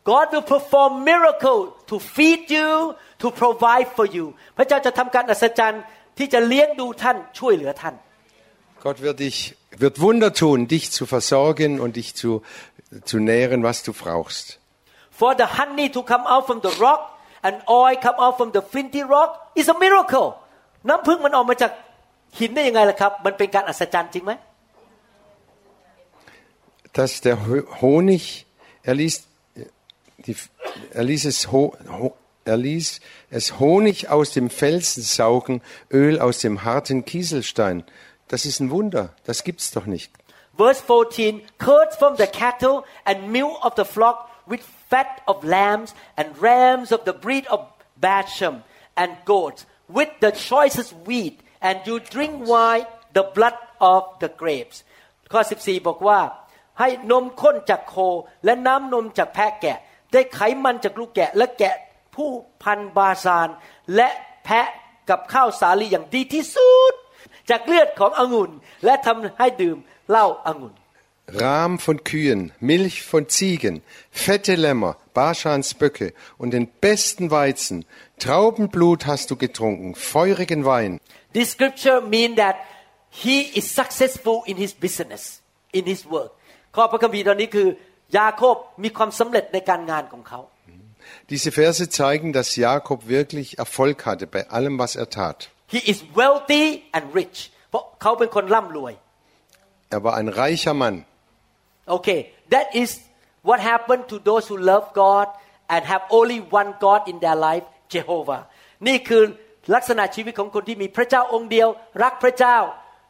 [0.05, 5.83] God will perform miracle to feed you to provide for you พระเจ้าจะทำการอัศจรรย์
[6.18, 7.95] ที่จะเลี้ยงดูท่านช่วยเหลือท่าน
[8.82, 12.41] Gott wird dich, wird Wunder tun, dich zu versorgen und dich zu,
[13.06, 14.60] zu nähren, was du brauchst.
[15.12, 17.02] For the honey to come out from the rock
[17.41, 20.28] and oil come out from the flinty rock is a miracle
[20.89, 21.71] น้ำพึ่งมันออกมาจาก
[22.39, 24.32] หินได้ยังไงล่ะครับ มันเป็นการอัศจรรย์จริงไหม
[26.93, 28.45] dass der Ho- Honig,
[28.84, 29.23] er ließ,
[30.26, 30.36] die,
[30.93, 36.39] er, ließ es Ho, Ho, er ließ es Honig aus dem Felsen saugen, Öl aus
[36.39, 37.84] dem harten Kieselstein.
[38.33, 40.11] Das ist ein Wunder, das gibt's doch nicht.
[40.57, 45.95] Verse 14 curds from the cattle and milk of the flock with fat of lambs
[46.16, 47.61] and rams of the breed of
[48.01, 48.64] Bashan
[48.97, 54.77] and goats with the choicest wheat and you drink wine the blood of the grapes
[55.33, 56.21] ข้อ 14 บอกว่า
[56.81, 57.97] ให้นมข้นจากโค
[58.45, 59.79] และน้ำนมจากแพะแกะ
[60.12, 61.75] ได้ไขมันจากลูกแกะ และแกะ
[62.14, 62.31] ผู้
[62.62, 63.49] พันบาซาน
[63.95, 64.09] และ
[64.45, 64.68] แพะ
[65.11, 66.95] กับข้าวสาลีอย่างดีที่สุด
[67.50, 68.52] จากเลือดขององุ่น
[68.86, 69.78] และทำให้ดื่ม
[70.12, 70.76] เหล้าองุ่น
[71.30, 77.84] Rahm von Kühen, Milch von Ziegen, fette Lämmer, Barschans Böcke und den besten Weizen,
[78.17, 81.02] Traubenblut hast du getrunken, feurigen Wein.
[81.34, 82.56] This scripture mean that
[83.10, 85.41] he is successful in his business
[85.73, 86.32] in his work
[86.76, 87.67] ข้อพระคัมภีร์ตอนนี้คือ
[88.17, 90.41] ยาโคบมีความสำเร็จในการงานของเขา
[91.32, 95.39] Diese Verse zeigen, dass Jakob wirklich Erfolg hatte bei allem, was er tat.
[95.73, 97.38] he is wealthy and rich
[97.69, 98.93] เพราะเขาเป็นคนร่ำรวย
[99.95, 100.95] Er war ein reicher Mann.
[101.97, 102.19] Okay
[102.54, 102.89] that is
[103.47, 105.28] what happened to those who love God
[105.73, 108.41] and have only one God in their life Jehovah
[108.88, 109.23] นี่คือ
[109.76, 111.67] ลักษณะชีวิตของคนที่มีพระเจ้าองค์เดียว
[112.04, 112.58] รักพระเจ้า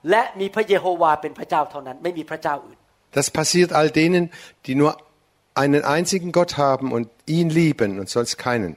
[0.09, 2.77] และมีพระเยโฮวาเป็นพระเจ้าเท่านั้น ไม่มีพระเจ้าอื่น
[3.17, 4.23] Das passiert all denen,
[4.65, 4.91] die nur
[5.63, 7.05] einen einzigen Gott haben und
[7.37, 8.71] ihn lieben und sonst keinen.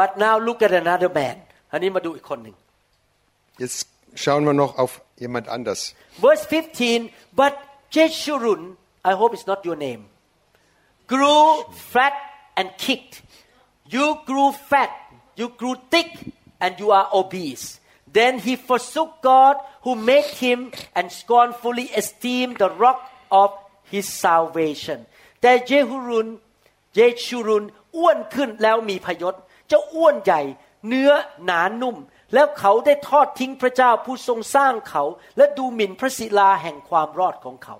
[0.00, 1.36] but now look at another man
[1.72, 2.56] อันนี้มาดูอีกคนหนึ่ง
[3.58, 5.94] Jetzt schauen wir noch auf jemand anders.
[6.20, 7.54] Verse 15, but
[7.92, 10.06] Jeshurun, I hope it's not your name,
[11.06, 12.12] grew fat
[12.56, 13.22] and kicked.
[13.88, 14.90] You grew fat,
[15.36, 16.10] you grew thick,
[16.60, 17.80] and you are obese.
[18.12, 23.00] Then he forsook God who made him and scornfully esteemed the rock
[23.30, 23.50] of
[23.90, 25.06] his salvation.
[25.42, 26.28] แต่เยฮูรุน
[26.96, 27.64] เยชูรุน
[27.96, 29.34] อ้วนขึ้นแล้วมีพยศ
[29.68, 30.40] เจ้าอ้วนใหญ่
[30.88, 31.10] เนื้อ
[31.44, 31.96] หนานุ่ม
[32.34, 35.02] แล้วเขาได้ทอดทิ้งพระเจ้าผู้ทรงสร้างเขา
[35.36, 37.76] และดูหมิ่นพระศิลาแห่งความรอดของเขา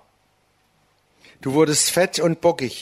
[1.43, 2.75] Du wurdest fett und bockig,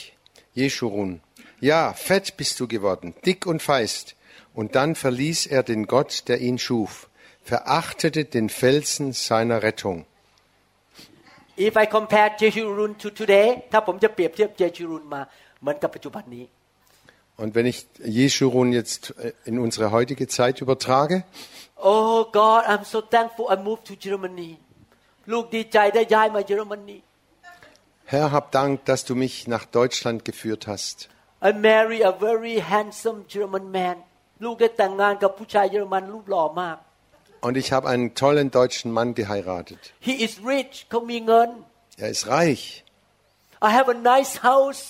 [0.53, 1.21] Jeschurun.
[1.61, 4.17] Ja, fett bist du geworden, dick und feist.
[4.53, 7.09] Und dann verließ er den Gott, der ihn schuf,
[7.41, 10.05] verachtete den Felsen seiner Rettung.
[11.57, 15.21] If I compare เจชูรุน to today ถ้าผมจะเปรียบเทียบเจชูรุนมา
[15.61, 16.45] เหมือนกับปัจจุบันนี้
[17.37, 21.23] Und wenn ich Jeschurun jetzt äh, in unsere heutige Zeit übertrage,
[21.77, 24.51] Oh God I'm so thankful I moved to Germany
[25.31, 26.97] ลูกดีใจได้ย้ายมาเยอรมนี
[28.11, 31.09] Herr, hab Dank, dass du mich nach Deutschland geführt hast.
[31.47, 33.97] I marry a very handsome German man
[34.43, 36.77] ลูกได้แต่งงานกับผู้ชายเยอรมันรูปหล่อมาก
[37.47, 39.81] Und ich habe einen tollen deutschen Mann geheiratet.
[40.07, 41.49] He is rich เขามีเงิน
[42.03, 42.63] Er ist reich.
[43.67, 44.83] I have a nice house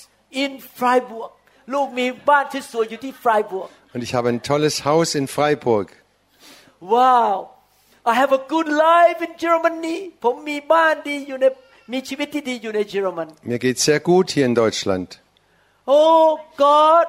[0.43, 1.31] in Freiburg
[1.73, 5.87] ลูกมีบ้านที่สวยอยู่ที่ Freiburg Und ich habe ein tolles Haus in Freiburg.
[6.93, 7.33] Wow
[8.11, 11.45] I have a good life in Germany ผมมีบ้านดีอยู่ใน
[11.93, 15.07] มีชีวิตที่ดีอยู่ในเยอรมัน Mir geht's sehr gut hier in Deutschland.
[15.97, 16.27] Oh
[16.65, 17.07] God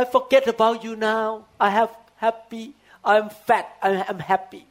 [0.00, 1.28] I forget about you now
[1.66, 1.92] I have
[2.24, 2.64] happy
[3.12, 4.62] I'm fat I am happy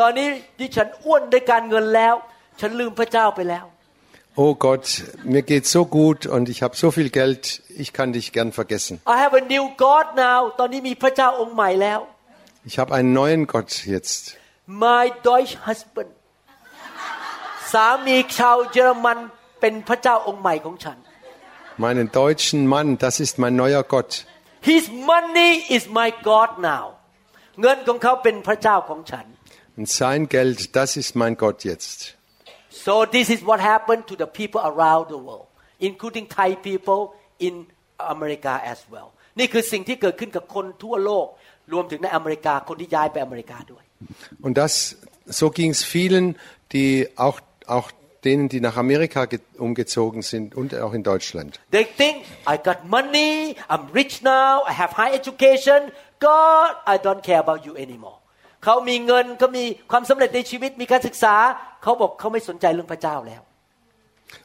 [0.00, 0.26] ตอนนี้
[0.58, 2.14] ดิฉันอ้วนด้วยการเงินแล้ว
[2.60, 3.64] ฉันลืมพระเจ้าไปแล้ว
[4.38, 8.32] Oh Gott, mir geht's so gut und ich habe so viel Geld, ich kann dich
[8.32, 9.00] gern vergessen.
[9.08, 12.00] I have a new God now ตอนนี้มีพระเจ้าองค์ใหม่แล้ว
[12.68, 14.22] Ich habe einen neuen Gott jetzt.
[14.84, 16.10] My Deutsch husband
[17.72, 19.18] สามีชาวเยอรมัน
[19.60, 20.98] เป็นพระเจ้าองค์ใหม่ของฉัน
[21.84, 24.10] Meinen deutschen Mann, das ist mein neuer Gott.
[24.72, 26.84] His money is my God now
[27.60, 29.26] เงินของเขาเป็นพระเจ้าของฉัน
[29.78, 31.98] Und sein Geld, das ist mein Gott jetzt.
[32.84, 35.46] So this is what happened to the people around the world
[35.88, 37.00] including Thai people
[37.46, 37.54] in
[38.14, 39.08] America as well
[39.38, 41.26] นี่คือสิ่งที่เกิดขึ้นกับคนทั่วโลก
[41.72, 43.84] รวมถึงในอเมริกาคนที่ย้ายไปอเมริกาด้วย
[44.46, 44.72] Und das,
[45.40, 46.26] so ging's vielen,
[46.74, 46.90] die
[47.26, 47.38] auch,
[47.76, 47.88] auch
[48.26, 51.50] denen, die nach Amerika ge- umgezogen sind und auch in Deutschland.
[51.76, 52.16] They think
[52.52, 53.32] I got money
[53.72, 55.80] I'm rich now I have high education
[56.30, 58.18] God I don't care about you anymore
[58.64, 61.34] เขามีเงินเขามีความสำเร็จในชีวิตมีการศึกษา
[61.82, 63.42] เขาบอกเขาไม่สนใจเรื่องพระเจ้าแล้ว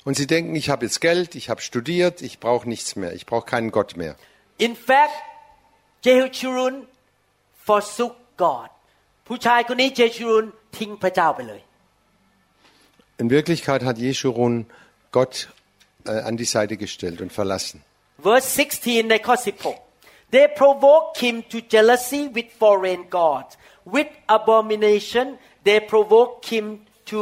[0.06, 3.26] Und sie denken, ich habe jetzt Geld, ich habe studiert, ich brauche nichts mehr, ich
[3.26, 4.16] brauche keinen Gott mehr.
[4.58, 5.18] In fact
[6.06, 6.76] Jehurun
[7.68, 8.70] forsook God
[9.28, 10.46] ผู้ชายคนนี้เจชูรุน
[10.78, 11.62] ทิ้งพระเจ้าไปเลย
[13.22, 14.54] In Wirklichkeit hat Jeschurun
[15.12, 15.50] Gott
[16.06, 17.78] äh, an die Seite gestellt und verlassen.
[18.28, 19.36] verse 16 ในข้อ
[19.86, 23.52] 16 they provoke him to jealousy with foreign gods
[23.94, 25.26] with abomination
[25.66, 26.66] they provoke him
[27.12, 27.20] to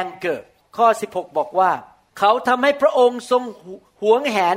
[0.00, 0.38] anger
[0.76, 1.72] ข้อ 16 บอกว่า
[2.18, 3.42] เขาทำให้พระองค์ทรง
[4.02, 4.56] หวงแหน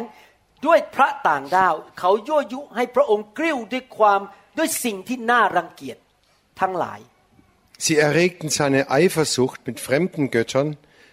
[0.65, 4.21] ด้วยพระต่างดาว เขายั่วยุให้พระองค์กริ้วด้วยความ
[4.57, 5.97] ด้วยสิ่งที่น่ารังเกียจ
[6.59, 7.01] ทั้งหลาย
[7.85, 10.69] Sie erregten seine Eifersucht mit fremden Göttern,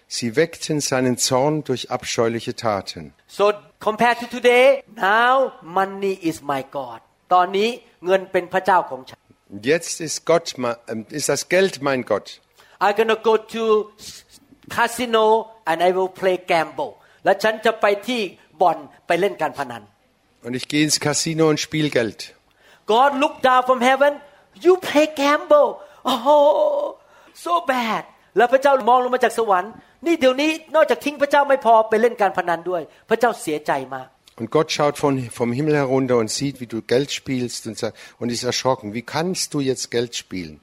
[0.07, 3.13] Sie weckten seinen Zorn durch abscheuliche Taten.
[3.27, 3.45] So
[3.79, 6.99] compared to today now money is my god
[7.33, 7.69] ตอนนี้
[8.05, 9.18] เงินเป็นพระเจ้าของฉัน
[9.62, 12.40] Jetzt ist Gott, ma- ähm, ist das Geld mein Gott.
[12.78, 13.90] I'm gonna go to
[14.68, 16.90] casino and I will play gamble
[17.24, 18.20] และฉันจะไปที่
[18.60, 19.82] บ่อนไปเล่นการพนัน
[20.46, 22.20] Und ich gehe ins Casino und spiel Geld.
[22.92, 24.12] God look down from heaven
[24.64, 25.68] you play gamble
[26.10, 26.96] oh
[27.44, 28.02] so bad
[28.36, 29.72] แล้วพระเจ้ามองลงมาจากสวรรค์
[30.06, 34.08] นี่เดี๋ยวนี้นอกจากทิ้งพระเจ้าไม่พอไปเล่นการพนันด้วย พระเจ้าเสียใจมาก
[34.40, 37.94] Und Gott schaut von, vom Himmel herunter und sieht, wie du Geld spielst und, sagt,
[38.18, 38.94] und ist erschrocken.
[38.94, 40.62] Wie kannst du jetzt Geld spielen?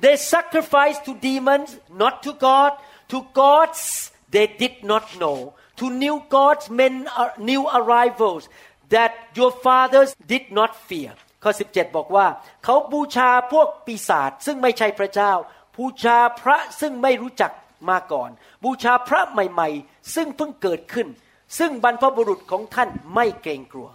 [0.00, 2.72] They sacrificed to demons, not to God.
[3.08, 5.52] To gods they did not know.
[5.76, 8.48] To new gods, men new arrivals
[8.88, 11.12] that your fathers did not fear.
[11.44, 12.26] ข้อ 17 บอกว่า
[12.64, 15.32] เขาบูชาพวกปีศาจซึ่งไม่ใช่พระเจ้า
[15.76, 17.52] บูชาพระซึ่งไม่รู้จัก
[17.90, 18.30] มาก่อน
[18.64, 21.08] บูชาพระใหม่ ๆ ซึ่งเพิ่งเกิดขึ้น
[21.57, 23.89] ซึ่งบรรพบุรุษของท่านไม่เกรงกลัว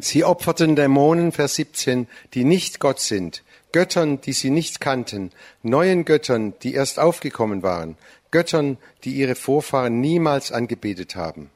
[0.00, 5.32] Sie opferten Dämonen, Vers 17, die nicht Gott sind, Göttern, die sie nicht kannten,
[5.62, 7.96] neuen Göttern, die erst aufgekommen waren,
[8.30, 11.50] Göttern, die ihre Vorfahren niemals angebetet haben.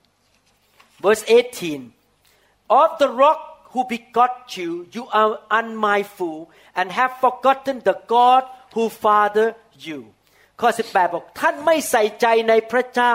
[1.00, 1.92] Verse 18
[2.68, 3.40] Of the rock
[3.72, 10.00] who begot you, you are unmindful and have forgotten the God who fathered you.
[10.60, 13.14] ข้อ 18 บอก ท่านไม่ใส่ใจในพระเจ้า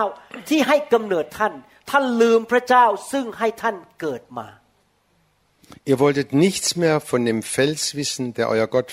[0.50, 1.54] ที่ให้กำเนิดท่าน
[1.90, 4.48] ท่านลืมพระเจ้าซึ่งให้ท่านเกิดมา
[5.90, 8.90] Ihr wolltet nichts mehr von dem Fels wissen, der euer Gott,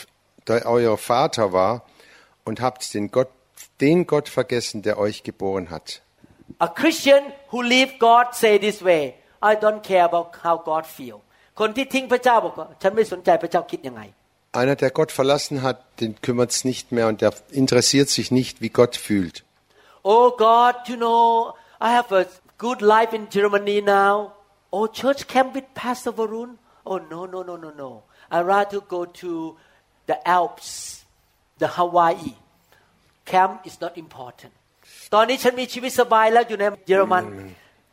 [0.49, 1.75] der euer Vater war,
[2.45, 3.31] und habt den Gott,
[3.81, 6.03] den Gott vergessen, der euch geboren hat.
[6.59, 11.19] A Christian who leave God say this way I don't care about how God feel
[11.61, 14.03] คนที่ทิ้งพระเจ้าบอกว่าฉันไม่สนใจพระเจ้าคิดยังไง
[14.61, 18.61] Einer, der Gott verlassen hat, den kümmert es nicht mehr und der interessiert sich nicht,
[18.63, 19.37] wie Gott fühlt.
[20.05, 22.25] Oh God, you know, I have a
[22.59, 24.33] good life in Germany now.
[24.73, 26.51] Oh, church camp with Pastor Varun.
[26.87, 28.03] Oh no, no, no, no, no.
[28.31, 29.57] I rather go to
[30.07, 31.05] the Alps,
[31.59, 32.35] the Hawaii.
[33.25, 34.53] Camp is not important.
[35.15, 37.25] ตอนนี้ฉันมีชีวิตสบายแล้วอยู่ในเยอรมัน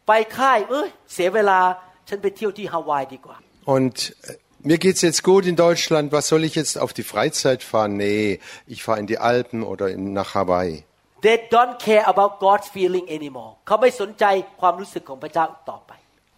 [0.07, 1.59] ไปค่ายเอ้ยเสียเวลา
[2.07, 3.37] ฉันไปเที่ยวที่ฮาวายดีกว่า
[3.75, 4.37] Und äh,
[4.69, 6.05] mir geht's jetzt gut in Deutschland.
[6.11, 7.93] Was soll ich jetzt auf die Freizeit fahren?
[8.03, 8.39] Nee,
[8.73, 10.83] ich fahre in die Alpen oder in, nach Hawaii.
[11.25, 14.25] They don't care about God's feeling anymore เขาไม่สนใจ
[14.61, 15.91] ความรู้สึกของพระเจ้าอีกต่อไป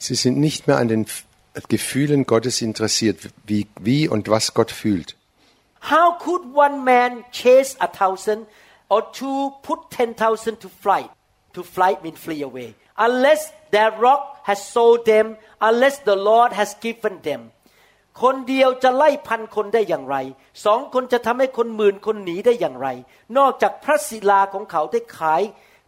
[0.08, 1.26] Sie sind nicht mehr an den F-
[1.76, 3.18] Gefühlen Gottes interessiert,
[3.50, 5.10] wie, wie und was Gott fühlt.
[5.94, 7.12] How could one man
[7.42, 8.42] chase a thousand
[8.89, 11.10] or two put ten thousand to flight?
[11.58, 12.70] To flight means flee away.
[13.08, 13.42] Unless
[13.76, 15.26] their rock has sold them,
[15.70, 17.42] unless the Lord has given them.
[18.22, 20.18] คนเดียวจะไล่พันคนได้อย่างไร
[20.66, 22.88] สองคนจะทำให้คนหมื่นคนหนีได้อย่างไร
[23.38, 25.42] นอกจากพระศิลาของเขาได้ขาย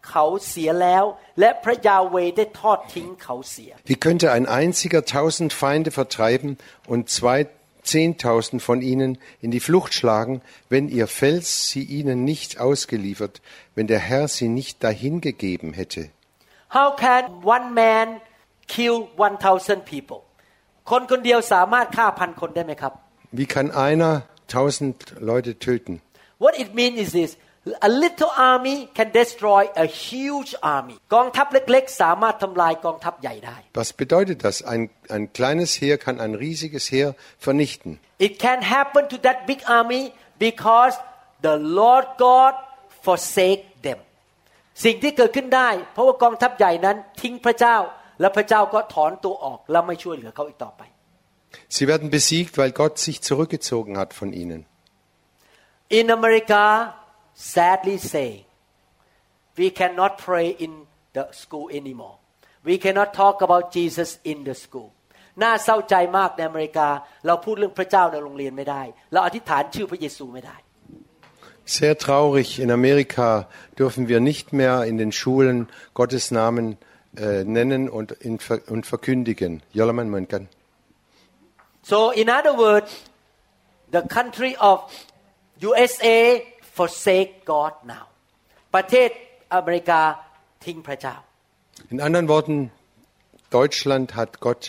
[0.08, 1.04] เขาเสียแล้ว
[1.40, 6.50] และพระยาเวได้ทอดทิ้งเขาเสีย Wie könnte ein einziger tausend Feinde vertreiben
[6.92, 7.38] und zwei
[7.92, 13.40] zehntausend von ihnen in die Flucht schlagen, wenn ihr Fels sie ihnen nicht ausgeliefert,
[13.74, 16.02] wenn der Herr sie nicht dahingegeben hätte?
[16.78, 18.08] How can one man
[18.66, 20.20] kill 1,000 people
[20.89, 22.93] คนคนเดียวสามารถฆ่าพันคนได้ไหมครับ
[23.39, 24.13] Wie kann einer
[24.55, 24.95] tausend
[25.31, 25.93] Leute töten?
[26.43, 27.31] What it means is this
[27.81, 34.55] a little army can destroy a huge army กองทัพเล็กๆ สามารถทำลายกองทัพใหญ่ได้ Was bedeutet das?
[34.73, 34.81] Ein,
[35.15, 37.09] ein kleines Heer kann ein riesiges Heer
[37.47, 37.91] vernichten.
[38.27, 40.03] It can happen to that big army
[40.47, 40.93] because
[41.47, 42.53] the Lord God
[43.05, 43.99] forsake them
[44.83, 47.77] สิ่งที่เกิดขึ้นได้ เพราะว่ากองทัพใหญ่นั้นทิ้งพระเจ้า
[48.20, 50.82] และพระเจ้าก็ถอนตัวออก และไม่ช่วยเหลือเขาอีกต่อไป
[51.76, 54.66] Sie werden besiegt, weil Gott sich zurückgezogen hat von ihnen.
[55.88, 56.94] In America,
[57.34, 58.30] sadly say,
[59.56, 60.72] we cannot pray in
[61.14, 62.18] the school anymore.
[62.64, 64.90] We cannot talk about Jesus in the school.
[65.42, 66.88] น่าเศร้าใจมากในอเมริกา
[67.26, 70.56] เราพูดเรื่องพระเจ้าในโรงเรียนไม่ได้ เราอธิษฐานชื่อพระเยซูไม่ได้
[71.78, 72.48] Sehr traurig.
[72.64, 73.48] In Amerika
[73.80, 75.58] dürfen wir nicht mehr in den Schulen
[75.94, 76.66] Gottes Namen
[77.16, 78.38] äh, nennen und, in,
[78.68, 79.62] und verkündigen.
[79.72, 80.48] Jolaman Mönkan.
[81.82, 82.90] So in other words,
[83.92, 84.80] the country of
[85.62, 86.40] USA
[86.74, 88.06] forsake God now.
[88.74, 89.10] ประเทศ
[89.54, 90.00] อเมริกา
[90.64, 91.14] ทิ้งพระเจ้า
[91.92, 92.56] In anderen Worten,
[93.58, 94.62] Deutschland hat Gott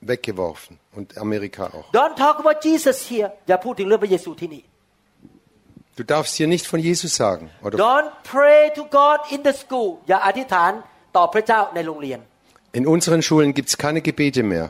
[0.00, 1.86] weggeworfen und Amerika auch.
[2.00, 4.62] Don't talk about Jesus here อย่าพูดถึงเรื่องพระเยซูที่นี่
[5.98, 7.44] Du darfst hier nicht von Jesus sagen.
[7.64, 10.72] Oder Don't pray to God in the school อย่าอธิษฐาน
[11.16, 12.20] ต่อพระเจ้าในโรงเรียน
[12.78, 14.66] in unseren Schulen gibt es keine Gebete mehr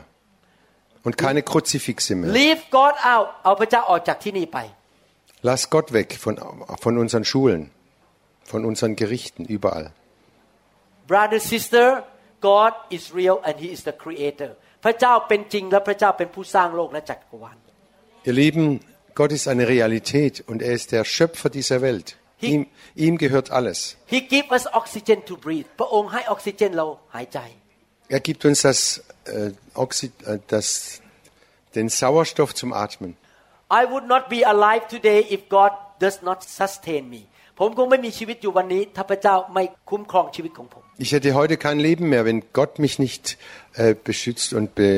[1.05, 2.29] und keine Kruzifixe mehr.
[2.41, 4.59] Leave God out เอาพระเจ้าออกจากที่นี่ไป
[5.49, 6.33] Lass Gott weg von,
[6.83, 7.61] von unseren Schulen.
[8.51, 9.85] von unseren Gerichten überall.
[11.11, 11.85] brother sister
[12.49, 14.49] God is real and he is the creator
[14.83, 17.57] พระเจ้าเป็นจริงและพระเจ้าเป็นผู้สร้างโลกและจักรวาล
[18.27, 18.65] Ihr Lieben,
[19.19, 22.07] Gott ist eine Realität und er ist der Schöpfer dieser Welt.
[22.41, 23.97] Ihm, ihm gehört alles.
[24.13, 26.85] He give us oxygen to breathe พระองค์ให้ออกซิเจนเรา
[27.15, 27.39] หายใจ
[28.15, 28.79] Er gibt uns das,
[29.25, 29.51] äh,
[29.83, 31.01] Oxy, äh, das,
[31.75, 33.11] den Sauerstoff zum Atmen.
[33.81, 37.21] I would not be alive today if God does not sustain me
[37.59, 43.23] ผมคงไม่มีชีวิตอยู่วันนี้ ถ้าพระเจ้าไม่คุ้มครองชีวิตของผม Ich hätte heute kein Leben mehr, wenn Gott mich nicht
[43.81, 44.89] äh, beschützt und be,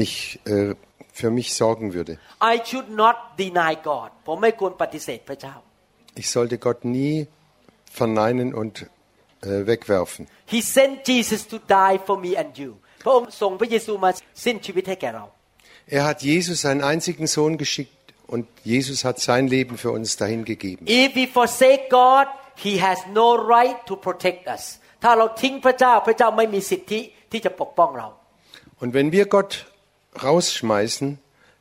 [0.00, 0.14] mich,
[0.44, 0.74] äh,
[1.20, 2.12] für mich sorgen würde.
[2.52, 5.54] I should not deny God ผมไม่ควรปฏิเสธพระเจ้า
[6.16, 7.26] Ich sollte Gott nie
[7.90, 8.86] verneinen und
[9.42, 10.26] äh, wegwerfen.
[10.46, 12.70] He sent Jesus to die for me and you
[13.02, 14.10] พระองค์ส่งพระเยซูมา
[14.44, 15.24] สิ้นชีวิตให้แก่เรา
[15.96, 20.42] Er hat Jesus, seinen einzigen Sohn, geschickt und Jesus hat sein Leben für uns dahin
[20.52, 20.82] gegeben.
[20.86, 22.26] If we forsake God
[22.64, 24.62] He has no right to protect us
[25.02, 27.00] ถ้าเราทิ้งพระเจ้าพระเจ้าไม่มีสิทธิ
[27.32, 28.08] ที่จะปกป้องเรา
[28.82, 29.52] Und wenn wir Gott
[30.26, 31.08] rausschmeißen,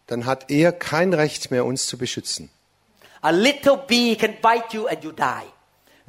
[0.09, 2.49] dann hat er kein Recht mehr, uns zu beschützen.
[3.29, 5.47] A little bee can bite you and you die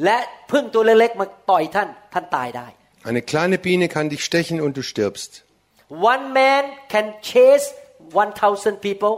[0.05, 0.18] และ
[0.51, 2.68] พึ่งตัวเล็กๆมาต่อยท่านท่านตายได้
[3.09, 5.31] Eine kleine Biene kann dich stechen und du stirbst.
[6.12, 7.66] One man can chase
[8.12, 9.12] 1,000 people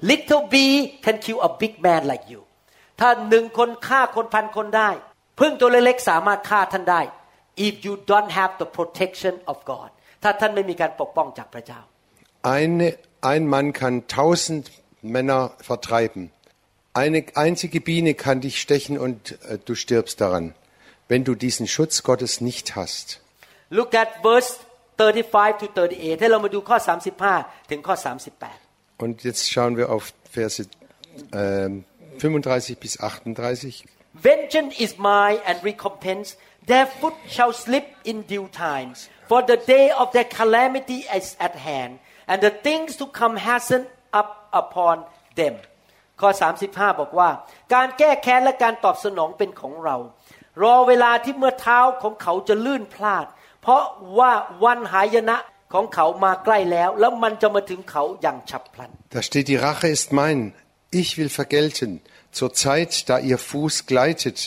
[0.00, 2.40] little bee can kill a big man like you
[3.00, 4.90] ถ้าหนึ่งคนฆ่าคนพันคนได้
[5.40, 7.00] พึ่งตัวเล็กๆสามารถฆ่าท่านได้
[7.66, 9.88] if you don't have the protection of God
[10.22, 11.80] ถ้าท่านไม่มีการปกป้องจากพระเจ้า
[12.56, 12.88] Eine,
[13.32, 14.64] ein Mann kann tausend
[15.02, 16.22] Männer vertreiben.
[16.94, 20.54] Eine einzige Biene kann dich stechen und äh, du stirbst daran,
[21.08, 23.20] wenn du diesen Schutz Gottes nicht hast.
[23.70, 24.54] Look at verse
[24.96, 26.76] 35 to 38ให้เรามาดูข้อ
[27.26, 30.66] 35 ถึงข้อ 38 Und jetzt schauen wir auf Verse
[31.32, 31.84] ähm,
[32.18, 33.84] 35 bis 38.
[34.12, 36.36] Vengeance is mine and recompense.
[36.66, 38.94] Their foot shall slip in due time.
[39.28, 43.86] For the day of their calamity is at hand, and the things to come hasten
[44.12, 45.04] up upon
[45.36, 45.54] them.
[46.21, 46.29] ข้อ
[46.65, 47.29] 35 บอกว่า
[47.73, 49.95] การแก้แค้นและการตอบสนองเป็นของเรา
[50.63, 53.25] รอเวลาที่เมื่อเท้าของเขาจะลื่นพลาด
[53.61, 53.83] เพราะ
[54.19, 54.31] ว่า
[54.63, 55.37] วันหายนะ
[55.73, 60.39] ของเขามาใกล้แล้ว แล้วมันจะมาถึงเขาอย่างฉับพลัน Da steht, die Rache ist mein.
[61.01, 61.91] Ich will vergelten,
[62.31, 64.37] zur Zeit, da ihr Fuß gleitet,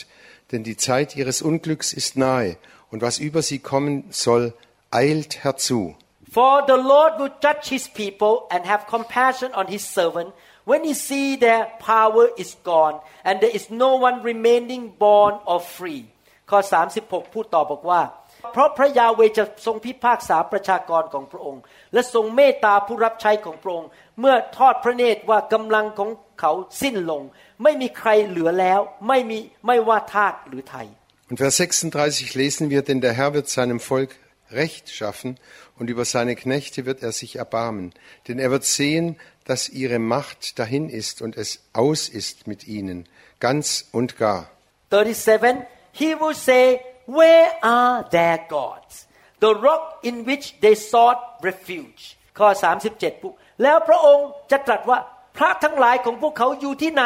[0.51, 2.49] denn die Zeit ihres Unglücks ist nahe,
[2.91, 3.93] und was über sie kommen
[4.25, 4.53] soll,
[4.91, 5.95] eilt herzu.
[6.37, 10.31] For the Lord will judge his people and have compassion on his servant
[10.69, 12.95] when he see their power is gone
[13.27, 16.03] and there is no one remaining born or free
[16.49, 16.59] ข้อ
[16.97, 18.01] 36 พูดต่อบอกว่า
[18.53, 21.61] เพราะพระยาเวจะทรงพิพากษาประชากรของพระองค์
[21.93, 23.89] และทรงเมตตาผู้รับใช้ของพระองค์
[24.19, 26.09] เมื่อทอดพระเนตรว่ากำลังของ
[26.39, 26.51] เขา
[26.81, 27.21] สิ้นลง
[27.63, 29.37] ไม่มีใครเหลือแล้ว ไม่มี
[29.67, 30.87] ไม่ว่าทาสหรือไทย
[31.29, 34.11] Und Vers 36 lesen wir, denn der Herr wird seinem Volk
[34.61, 35.37] Recht schaffen
[35.78, 37.92] und über seine Knechte wird er sich erbarmen.
[38.28, 43.08] Denn er wird sehen, dass ihre Macht dahin ist und es aus ist mit ihnen,
[43.40, 44.50] ganz und gar.
[44.90, 49.06] 37 he will say where are their gods
[49.40, 52.02] the rock in which they sought refuge
[52.38, 52.48] ข้อ
[52.84, 54.98] 37ปุ๊บแล้วพระองค์จะตรัสว่า
[55.36, 57.04] พระทั้งหลายของพวกเขาอยู่ที่ไหน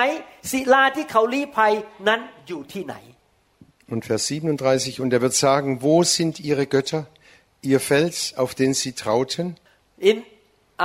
[0.51, 1.73] ศิลาที่เขาลี้ภัย
[2.09, 2.97] นั้นอยู่ที่ไหน
[3.89, 7.07] Und Vers 37, und er wird sagen, wo sind ihre Götter,
[7.63, 9.47] ihr Fels, auf den sie trauten?
[10.11, 10.17] in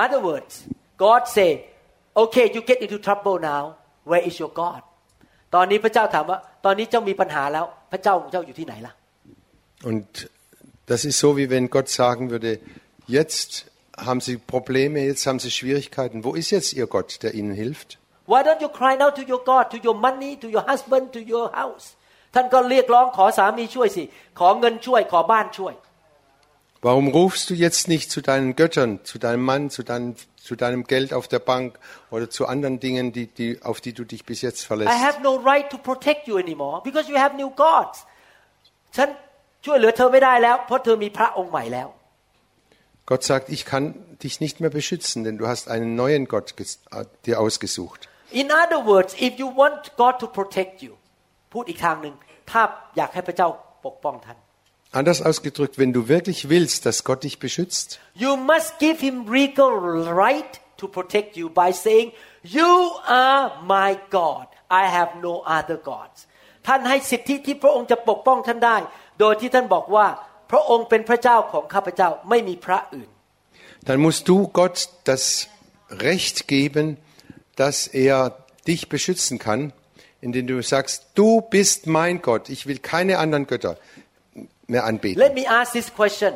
[0.04, 0.54] other words
[0.98, 1.50] God say
[2.16, 3.64] okay you get into trouble now
[4.10, 4.82] where is your God
[5.56, 8.94] ตอนนี้พระเจ้าถามว่า ตอนนี้เจ้ามีปัญหาแล้ว พระเจ้าของเจ้าอยู่ที่ไหนล่ะ
[9.90, 10.30] Und
[10.92, 12.60] das ist so, wie wenn Gott sagen würde,
[13.08, 13.52] jetzt
[13.98, 16.24] haben sie Probleme, jetzt haben sie Schwierigkeiten.
[16.24, 17.98] Wo ist jetzt ihr Gott, der ihnen hilft?
[18.28, 21.20] Why don't you cry out to your God to your money to your husband to
[21.34, 21.88] your house
[22.34, 24.04] ท่านก็เรียกร้องขอสามีช่วยสิ
[24.40, 25.74] ขอเงินช่วยขอบ้านช่วย
[26.86, 30.84] Warum rufst du jetzt nicht zu deinen Göttern, zu deinem Mann, zu deinem, zu deinem
[30.86, 31.78] Geld auf der Bank
[32.10, 34.92] oder zu anderen Dingen, die, die, auf die du dich bis jetzt I verlässt?
[35.08, 37.98] have no right to protect you anymore because you have new gods
[38.96, 39.10] ฉัน
[39.66, 41.88] ช่วยเหลือเธอไม่ได้แล้ว เพราะเธอมีพระองค์ใหม่แล้ว
[43.10, 43.86] Gott sagt, ich kann
[44.24, 48.08] dich nicht mehr beschützen, denn du hast einen neuen Gott ges- äh, dir ausgesucht.
[48.42, 50.94] In other words if you want God to protect you
[51.54, 52.16] พูดอีกทางหนึ่ง
[52.52, 52.62] ถ้า
[52.98, 53.48] อยากให้พระเจ้า
[53.86, 54.38] ปกป้องท่าน
[54.96, 59.70] Anders ausgedrückt, wenn du wirklich willst, dass Gott dich beschützt, You must give him legal
[60.24, 62.12] right to protect you by saying,
[62.44, 64.48] You are my God.
[64.70, 66.28] I have no other gods.
[66.68, 68.78] ท่านให้สิทธิที่พระองค์จะปกป้องท่านได้
[69.20, 70.08] โดยที่ท่านบอกว่า
[70.52, 73.10] พระองค์เป็นพระเจ้าของข้าพเจ้าไม่มีพระอื่น
[73.88, 75.24] dann musst du Gott das
[75.90, 76.86] Recht geben,
[77.56, 78.18] dass er
[78.68, 79.74] dich beschützen kann,
[80.22, 83.78] in denen du sagst, du bist mein Gott, ich will keine anderen Götter
[84.74, 85.20] mehr anbeten.
[85.26, 86.32] Let me ask this question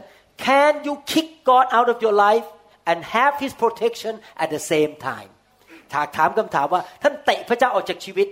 [0.47, 2.47] Can you kick God out of your life
[2.89, 4.13] and have His protection
[4.43, 5.29] at the same time
[5.93, 8.27] ถากถามคำถามว่าท่านเตะพระเจ้าออกจากชีวิต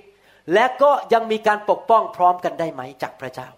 [0.54, 3.50] และก็ยังมีการปกป้องพร้อมกันได้ไหมจากพระเจ้า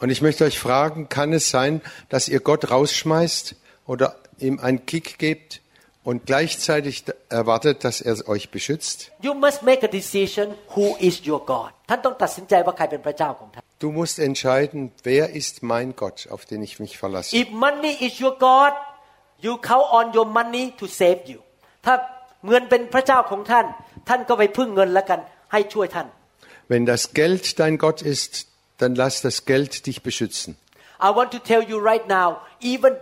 [0.00, 1.72] Und ich möchte euch fragen, kann es sein,
[2.08, 3.54] dass ihr Gott rausschmeißt
[3.86, 4.06] oder
[4.38, 5.60] ihm einen Kick gebt
[6.02, 9.12] und gleichzeitig erwartet, dass er euch beschützt?
[9.20, 15.62] You must make a decision who is your God ท่านต้องตัดสินใจว่าใครเป็นพระเจ้าของท่าน Du musst entscheiden, wer ist
[15.62, 17.36] mein Gott, auf den ich mich verlasse.
[17.36, 18.72] If money is your God
[19.44, 21.40] you count on your money to save you
[21.86, 21.94] ถ้า
[22.48, 23.66] เงินเป็นพระเจ้าของท่าน
[24.08, 25.20] ท่านก็ไปพึ่งเงินแล้วกัน
[25.52, 26.06] ให้ช่วยท่าน
[26.72, 28.32] Wenn das Geld dein Gott ist,
[28.80, 30.50] dann lass das Geld dich beschützen.
[31.06, 32.28] I want to tell you right now
[32.72, 32.92] even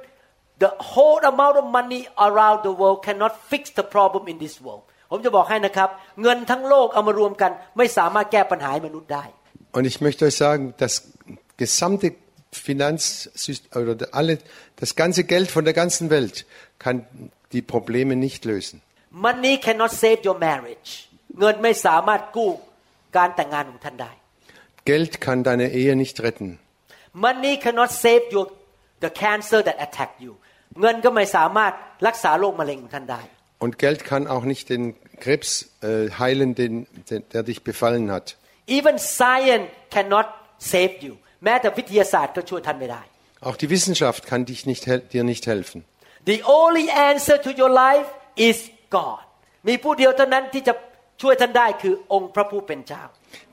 [0.65, 4.85] the whole amount of money around the world cannot fix the problem in this world
[5.11, 5.89] ผมจะบอกให้นะครับ
[6.23, 9.25] เงินทั้งโลกเอามารวมกัน ไม่สามารถแก้ปัญหาให้มนุษย์ได้
[9.75, 11.13] Und ich möchte euch sagen, das
[11.57, 12.15] gesamte
[12.53, 14.39] Finanzsystem oder alle,
[14.77, 16.47] das ganze Geld von der ganzen Welt
[16.79, 17.07] kann
[17.53, 18.83] die Probleme nicht lösen.
[19.11, 20.91] Money cannot save your marriage
[21.39, 22.51] เงินไม่สามารถกู้
[23.17, 24.13] การแต่งงานของท่านได้
[24.91, 26.49] Geld kann deine Ehe nicht retten.
[27.27, 28.47] Money cannot save your
[29.05, 30.33] the cancer that attack you
[30.81, 31.73] เงินก็ไม่สามารถ
[32.07, 33.23] รักษาโรคมะเร็งของท่านได้
[33.65, 34.83] Und Geld kann auch nicht den
[35.25, 35.51] Krebs
[35.83, 38.27] äh, heilen, den, den, der dich befallen hat.
[38.77, 40.27] Even science cannot
[40.73, 41.13] save you
[41.45, 43.03] แม้แต่วิทยาศาสตร์ก็ช่วยท่านไม่ได้
[43.49, 45.79] Auch die Wissenschaft kann dich nicht, hel- dir nicht helfen.
[46.33, 48.09] The only answer to your life
[48.49, 48.57] is
[48.99, 49.23] God
[49.69, 50.75] มีผู้เดียวเท่านั้นที่จะ
[51.23, 53.03] ช่วยท่านได้คือองค์พระผู้เป็นเจ้า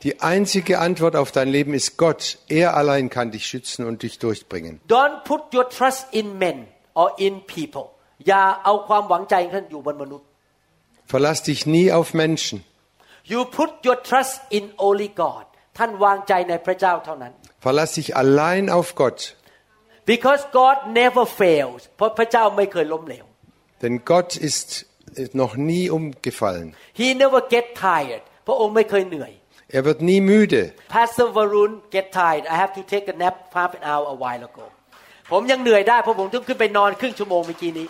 [0.05, 2.21] Die einzige Antwort auf dein Leben ist Gott.
[2.61, 4.73] Er allein kann dich schützen und dich durchbringen.
[4.97, 6.57] Don't put your trust in men
[7.01, 7.85] or in people
[8.27, 10.27] อย่าเอาความหวังใจของท่านอยู่บนมนุษย์
[11.13, 12.57] Verlass dich nie auf Menschen.
[13.24, 15.44] You put your trust in only God
[15.78, 17.32] ท่านวางใจในพระเจ้าเท่านั้น
[17.64, 19.18] Verlass dich allein auf Gott.
[20.12, 23.26] because God never fails เพราะพระเจ้าไม่เคยล้มเหลว
[23.82, 24.68] Denn Gott ist
[25.22, 26.66] ist noch nie umgefallen.
[27.00, 29.32] He never get tired พระองค์ไม่เคยเหนื่อย
[29.76, 30.62] Er wird nie müde.
[30.96, 34.42] Pastor Varun get tired I have to take a nap half an hour a while
[34.50, 34.66] ago
[35.32, 37.86] ผมยังเหนื่อยได้เพราะผมต้องขึ้นไปนอนครึ่งชั่วโมงเมื่อกี้นี้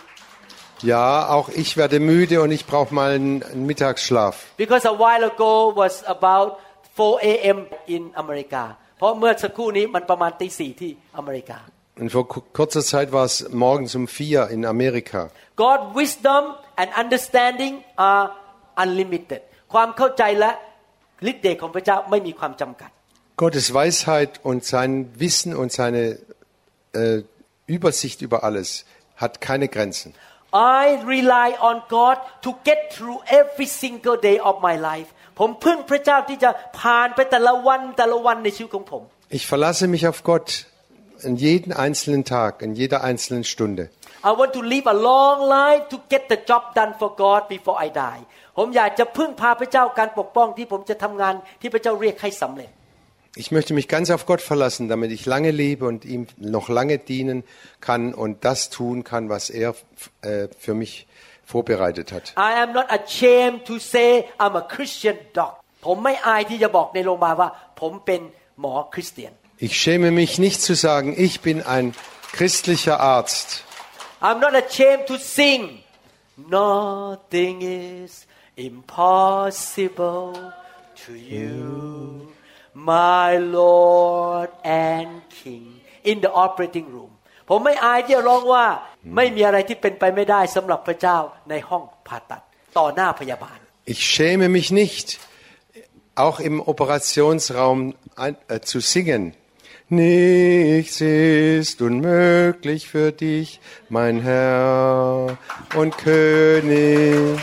[0.92, 4.34] Ja, auch ich werde müde und ich brauche mal einen, einen Mittagsschlaf.
[4.64, 6.46] because a while ago was about
[6.96, 7.58] 4 a.m.
[7.94, 8.62] in America
[8.98, 11.58] เพราะเมื่อสักครู่นี้มันประมาณตีสี่ที่อเมริกา
[12.02, 13.34] Und vor ku- kurzer Zeit war es
[13.66, 15.20] morgens um vier in Amerika.
[15.64, 16.42] God wisdom
[16.80, 17.74] and understanding
[18.10, 18.24] are
[18.84, 19.40] unlimited
[19.72, 20.50] ความเข้าใจและ
[21.30, 22.90] ฤทธิ์เดชของพระเจ้าไม่มีความจำกัด
[23.42, 24.90] Gottes Weisheit und sein
[25.22, 26.02] Wissen und seine
[27.00, 27.18] äh,
[27.76, 28.68] Übersicht über alles
[29.22, 30.08] hat keine Grenzen.
[30.80, 30.84] I
[31.14, 35.08] rely on God to get through every single day of my life
[35.38, 39.02] ผมพึ่งพระเจ้าที่จะผ่านไปแต่ละวันแต่ละวันในชีวิตของผม
[39.38, 40.48] Ich verlasse mich auf Gott
[41.28, 43.84] in jeden einzelnen Tag, in jeder einzelnen Stunde.
[44.28, 47.76] I want to live a long life to get the job done for God before
[47.86, 48.22] I die
[48.58, 52.70] ผมอยากจะพึ่งพาพระเจ้าการปกป้องที่ผมจะทำงานที่พระเจ้าเรียกให้สำเร็จ
[53.36, 56.98] Ich möchte mich ganz auf Gott verlassen, damit ich lange lebe und ihm noch lange
[56.98, 57.44] dienen
[57.80, 59.74] kann und das tun kann, was er
[60.22, 61.06] äh, für mich
[61.44, 62.34] vorbereitet hat.
[62.36, 65.52] I am not ashamed to say I'm a Christian doc
[65.86, 68.20] ผมไม่อายที่จะบอกในโรงพยาบาลว่า ผมเป็น
[68.60, 69.32] หมอคริสเตียน
[69.66, 71.86] Ich schäme mich nicht zu sagen, ich bin ein
[72.36, 73.48] christlicher Arzt.
[74.26, 75.62] I'm not ashamed to sing
[76.38, 78.26] Nothing is
[78.56, 80.52] impossible
[81.04, 82.31] to you
[82.90, 85.64] my Lord and King
[86.10, 87.12] in the operating room
[87.48, 88.66] ผมไม่อายที่จะร้องว่า
[89.16, 91.18] ไม่มีอะไรที่เป็นไปไม่ได้สำหรับพระเจ้า
[91.50, 92.42] ในห้องผ่าตัด
[92.78, 93.58] ต่อหน้าพยาบาล
[93.94, 95.18] Ich schäme mich nicht,
[96.24, 99.22] auch im Operationsraum ein, äh, zu singen.
[99.88, 105.38] Nichts ist unmöglich für dich, mein Herr
[105.74, 107.38] und König.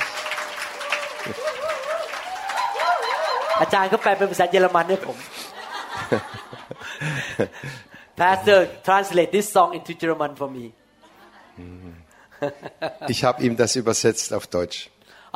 [3.73, 5.17] จารย์ก็แปลเป็นภาษาเยอรมันให้ผม
[8.19, 10.65] Pastor translate this song into German for me
[13.13, 14.79] Ich habe ihm das übersetzt auf Deutsch.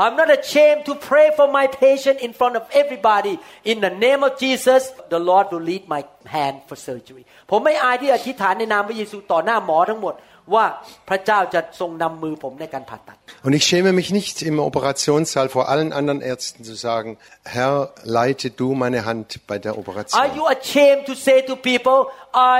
[0.01, 3.37] I'm not ashamed to pray for my patient in front of everybody.
[3.65, 6.01] In the name of Jesus, the Lord will lead my
[6.35, 7.23] hand for surgery.
[7.49, 10.13] ผมไม่อายที่อธิษฐานในนามพระเยซูต่อหน้าหมอทั้งหมด
[10.53, 10.65] ว่า
[11.09, 17.09] พระเจ้าจะทรงนำมือผมในการผ่าตัด Und ich schäme mich nicht im Operationssaal vor allen anderen Ärzten zu sagen,
[17.55, 17.73] Herr,
[18.17, 20.15] leite du meine Hand bei der Are Operation.
[20.37, 21.99] you ashamed to say to people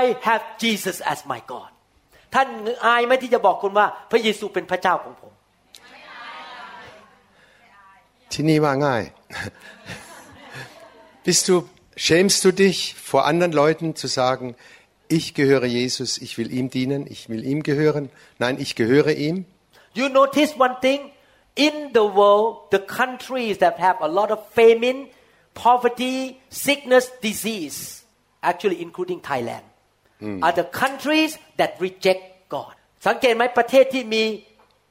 [0.28, 1.70] have Jesus as my God
[2.34, 2.48] ท่าน
[2.86, 5.32] อายไหมที่จะบอกคนว่าพระเยซูเป็นพระเจ้าของผม
[8.32, 9.02] ที่นี่ว่าง่าย
[11.26, 11.54] Bist du,
[11.96, 14.56] schämst du dich vor anderen Leuten zu sagen,
[15.08, 18.10] ich gehöre Jesus, ich will ihm dienen, ich will ihm gehören?
[18.38, 19.44] Nein, ich gehöre ihm.
[19.92, 21.10] You notice one thing
[21.56, 25.08] in the world, the countries that have a lot of famine,
[25.54, 28.04] poverty, sickness, disease,
[28.42, 29.64] actually including Thailand,
[30.42, 32.74] are the countries that reject God.
[33.06, 34.24] สังเกตไหมประเทศที่มี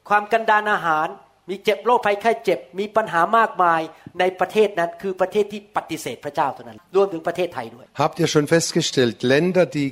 [0.08, 1.06] ความกันดานอาหาร
[1.48, 3.80] มีเจ็บโรคภัยไข้เจ็บ มีปัญหามากมาย
[4.20, 9.88] ในประเทศนั้นคือประเทศที่ปฏิเสธพระเจ้าเท่านั้นรวมถึงประเทศไทยด้วย Habt ihr schon festgestellt, Länder, die,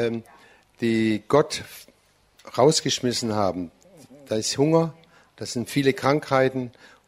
[0.00, 0.14] ähm,
[0.84, 1.52] die Gott
[2.58, 3.60] rausgeschmissen haben,
[4.28, 4.84] da ist Hunger,
[5.40, 6.62] da sind viele Krankheiten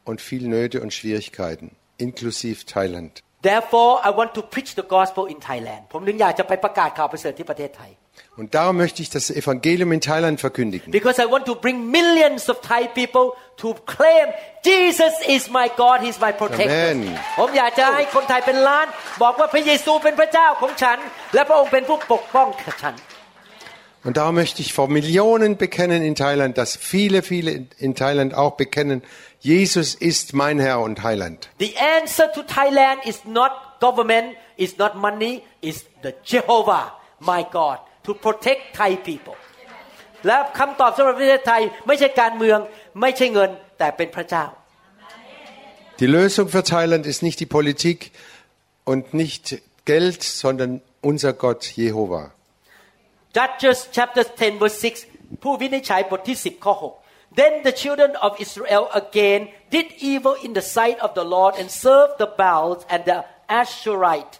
[0.08, 1.66] und viel Nöte und Schwierigkeiten,
[2.06, 3.12] inklusive Thailand.
[3.48, 7.90] Therefore I want to preach the gospel in Thailand ผมถึงอยากจะไปประกาศข่าวประเสริฐที่ประเทศไทย
[8.36, 10.90] Und darum möchte ich das Evangelium in Thailand verkündigen.
[10.90, 13.32] Because I want to bring millions of Thai people
[13.62, 14.26] to claim
[14.70, 16.98] Jesus is my God He's my protector Amen.
[17.38, 18.86] ผมอยากจะให้คนไทยเป็นล้าน
[19.22, 20.98] บอกว่าพระเยซูเป็นพระเจ้าของฉัน
[21.34, 22.48] และพระองค์เป็นผู้ปกป้อง
[22.82, 22.96] ฉัน
[24.04, 28.34] Und darum möchte ich vor Millionen bekennen in Thailand, dass viele, viele in- in Thailand
[28.34, 28.98] auch bekennen,
[29.38, 31.38] Jesus ist mein Herr und Heiland.
[31.66, 33.52] The answer to Thailand is not
[33.86, 36.84] government is not money is the Jehovah
[37.20, 39.36] my God to protect Thai people
[40.26, 42.58] และคำตอบสำหรับประเทศไทยไม่ใช่การเมือง
[43.00, 44.44] ไม่ใช่เงินแต่เป็นพระเจ้า
[46.00, 47.98] Die Lösung für Thailand ist nicht die Politik
[48.90, 49.44] und nicht
[49.84, 52.22] Geld, sondern unser Gott Jehova.
[53.36, 55.06] Judges chapter 10 verse 6
[55.42, 56.74] ผู้วินิจฉัยบทที่ 10 ข้อ
[57.06, 59.40] 6 Then the children of Israel again
[59.74, 63.18] did evil in the sight of the Lord and served the Baals and the
[63.60, 64.34] Asherite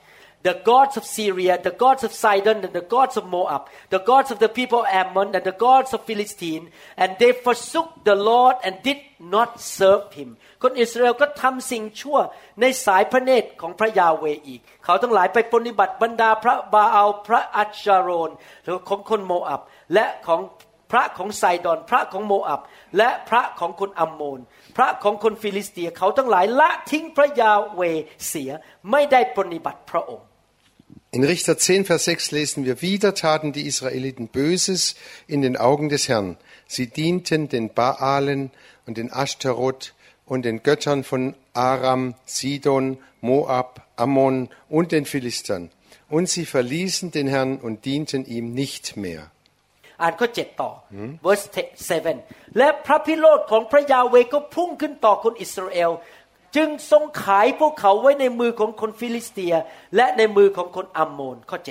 [0.48, 3.64] the gods of Syria the gods of Sidon and the gods of Moab
[3.96, 6.66] the gods of the people of Ammon and the gods of Philistine
[7.02, 9.02] and they forsook the Lord and did
[9.36, 10.30] not serve him
[10.64, 12.18] คนอิสราเอลก็ทำสิ่งชั่ว
[12.62, 18.30] ในสายพระเนตรของพระยาเวอีก เขาทั้งหลายไปปฏิบัติบรรดาพระบาอัลพระอัชาโรน
[18.64, 19.62] หรือของคนโมอับ
[19.94, 20.42] และของ
[20.92, 22.62] พระของไซดอน พระของโมอับ
[22.98, 24.40] และพระของคนอัมโมน
[24.78, 27.82] พระของคนฟิลิสเตีย เขาทั้งหลายละทิ้งพระยาเว
[28.28, 28.52] เสีย
[28.92, 30.27] ไม่ได้ปฏิบัติพระองค์
[31.17, 34.95] In Richter 10, Vers 6 lesen wir, wieder taten die Israeliten Böses
[35.27, 36.39] in den Augen des Herrn.
[36.67, 38.51] Sie dienten den Baalen
[38.87, 39.95] und den Ashtaroth
[40.25, 45.71] und den Göttern von Aram, Sidon, Moab, Ammon und den Philistern.
[46.09, 49.31] Und sie verließen den Herrn und dienten ihm nicht mehr.
[50.03, 51.47] อ่านข้อ7ต่ออ verse
[52.03, 55.91] 7และพระพิโรธของพระยาเวก็พุ่งขึ้นต่อคนอิสราเอล
[56.58, 59.54] จึงทรงขายพวกเขาไว้ในมือของคนฟิลิสเตีย
[59.96, 61.70] และในมือของคนอัมโมนข้อ7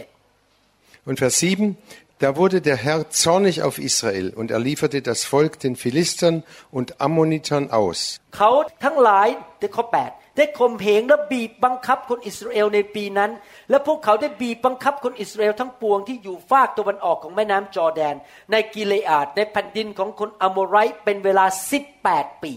[1.09, 1.77] Und Vers 7,
[2.19, 6.43] da wurde der Herr zornig auf Israel und er lieferte das Volk den Philistern
[6.77, 7.99] und Ammonitern aus.
[8.37, 8.51] เขา
[8.85, 9.29] ทั้งหลาย
[9.61, 13.31] ในข้อ8ได้ข่มเหงและบีบบังคับคนอิสราเอลในปีนั้น
[13.71, 18.15] และพวกเขาได้บีบบังคับคนอิสราเอลทั้งปวงที่อยู่ฝากตะวันออกของแม่น้ำจอร์แดน
[18.51, 21.47] ในกิเลอาดในแผ่นดินของคนอโมไรต์เป็นเวลา
[21.95, 22.53] 18 ปี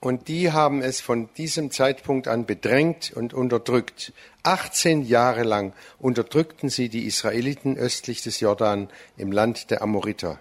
[0.00, 4.12] Und die haben es von diesem Zeitpunkt an bedrängt und unterdrückt.
[4.42, 10.38] 18 Jahre lang unterdrückten sie die Israeliten östlich des Jordan im Land der Amoriter.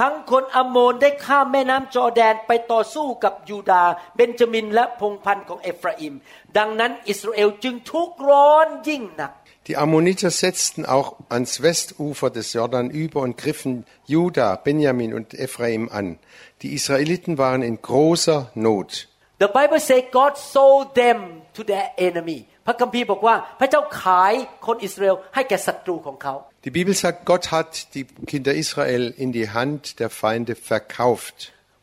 [0.00, 6.14] ทั้งคนอัมโมนได้ข้ามแม่น้ำจอร์แดนไปต่อสู้กับยูดาห์เบนจามินและพงศ์พันธุ์ของเอฟราอิม
[6.58, 9.32] ดังนั้นอิสราเอลจึงทุกข์ร้อนยิ่งหนัก
[9.68, 15.88] Die Ammoniter setzten auch ans Westufer des Jordan über und griffen Juda, Benjamin und Ephraim
[15.90, 16.18] an.
[16.62, 19.08] Die Israeliten waren in großer Not.
[19.40, 24.32] The Bible says God sold them to their enemy พระคัมภีร์บอกว่าพระเจ้าขาย
[24.66, 31.36] คนอิสราเอลให้แก่ศัตรูของเขา Die Bibel sagt, Gott hat die Kinder Israel in die Hand der Feinde verkauft.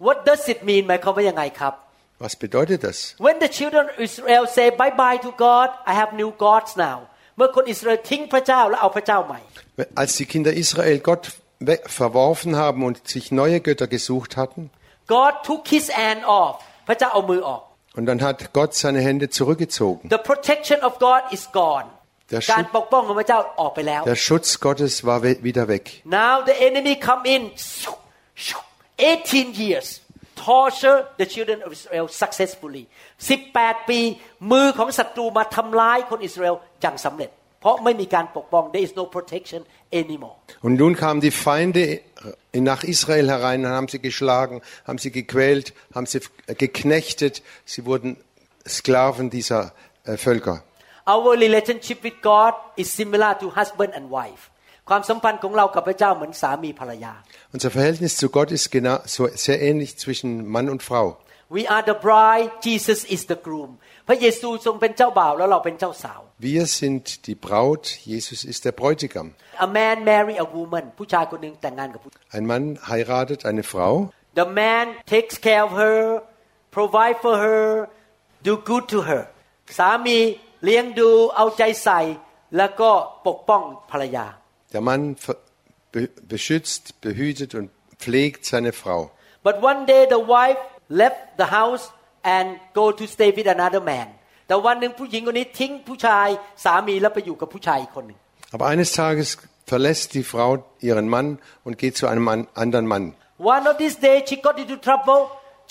[0.07, 1.73] What does it mean หมายความว่ายังไงครับ
[2.23, 2.97] Was bedeutet das?
[3.27, 6.97] When the children of Israel say bye bye to God I have new gods now
[7.37, 9.39] เมื่อคนอิสราเอลทิ้งพระเจ้าและเอาพระเจ้าใหม่
[10.01, 11.23] Als die Kinder Israel Gott
[11.67, 14.61] we- verworfen haben und sich neue Götter gesucht hatten,
[15.17, 16.55] God took his hand off
[16.87, 17.61] พระเจ้าเอามือออก
[17.97, 20.03] und dann hat Gott seine Hände zurückgezogen.
[20.17, 21.87] The protection of God is gone
[22.33, 25.83] Der การ Schutz, ปกป้องของพระเจ้าออกไปแล้ว der Schutz Gottes war we- wieder weg.
[26.21, 27.41] Now the enemy come in
[28.97, 29.87] 18 years
[30.47, 32.83] torture the children of Israel successfully
[33.37, 33.99] 18 ปี
[34.51, 37.29] มือของศัตรูมาทำร้ายคนอิสราเอลอย่างสำเร็จ
[37.61, 39.61] เพราะไม่มีการปกป้อง there is no protection
[40.01, 40.35] anymore
[40.65, 41.83] Und nun kamen die Feinde
[42.71, 44.55] nach Israel herein, dann haben sie geschlagen,
[44.87, 46.19] haben sie gequält, haben sie
[46.63, 48.09] geknechtet, sie wurden
[48.67, 49.73] Sklaven dieser
[50.05, 50.63] äh, Völker.
[51.07, 54.51] Our relationship with God is similar to husband and wife
[54.88, 57.12] ความสัมพันธ์ของเรากับพระเจ้าเหมือนสามีภรรยา
[57.54, 61.06] Unser Verhältnis zu Gott ist genau, so sehr ähnlich zwischen Mann und Frau.
[61.56, 63.70] we are the bride Jesus is the groom
[64.08, 66.20] พระเยซูทรงเป็นเจ้าบ่าวแล้วเราเป็นเจ้าสาว
[66.50, 69.26] Wir sind die Braut, Jesus ist der Bräutigam.
[69.66, 73.92] A man marry a woman ผู้ชายคนหนึ่งแต่งงานกับผู้ Ein Mann heiratet eine Frau.
[74.40, 75.98] The man takes care of her
[76.76, 77.62] provide for her
[78.48, 79.22] do good to her
[79.78, 80.18] สามี
[80.64, 82.00] เลี้ยงดูเอาใจใส่
[82.56, 82.90] แล้วก็
[83.26, 84.26] ปกป้องภรรยา
[84.73, 85.37] Der Mann ver-
[85.93, 89.01] be- beschützt, behütet und pflegt seine Frau.
[89.43, 90.59] But one day the wife
[91.01, 91.83] left the house
[92.35, 94.07] and go to stay with another man
[94.47, 96.27] แต่วันหนึ่งผู้หญิงคนนี้ทิ้งผู้ชาย
[96.63, 98.17] สามีแล้วไปอยู่กับผู้ชายอีกคนหนึ่ง
[98.55, 99.29] Aber eines Tages
[99.71, 100.49] verlässt die Frau
[100.87, 101.27] ihren Mann
[101.65, 103.05] und geht zu einem an- anderen Mann.
[103.55, 105.19] One of these days she got into trouble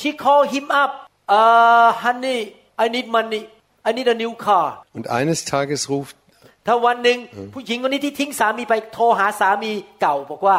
[0.00, 0.92] she called him up
[1.38, 2.40] uh honey
[2.84, 3.42] I need money
[3.88, 6.16] I need a new car Und eines Tages ruft
[6.66, 7.18] ถ้าวันหนึ่ง
[7.54, 10.56] ผู้หญิงคนนี้ที่ทิ้งสามีไปโทรหาสามีเก่าบอกว่า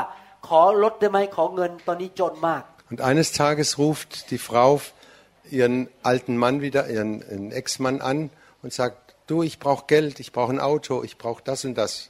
[0.47, 4.69] ขอลดได้ไหมขอเงินตอนนี้จนมาก Und eines Tages ruft die Frau
[5.49, 8.17] ihren alten Mann wieder, ihren, ihren Ex-Mann an
[8.63, 8.97] und sagt,
[9.27, 12.09] du, ich brauche Geld, ich brauche ein Auto, ich brauche das und das.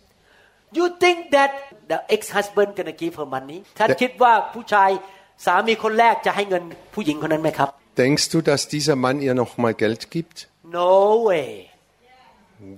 [0.73, 1.51] You think that
[1.89, 4.89] the ex-husband gonna give her money ท่าน แต่ คิดว่าผู้ชาย
[5.45, 7.69] สามีคนแรกจะให้เงินผู้หญิงคนนั้นไหมครับ
[8.03, 10.37] Denkst du, dass dieser Mann ihr noch mal Geld gibt?
[10.79, 10.93] No
[11.29, 11.49] way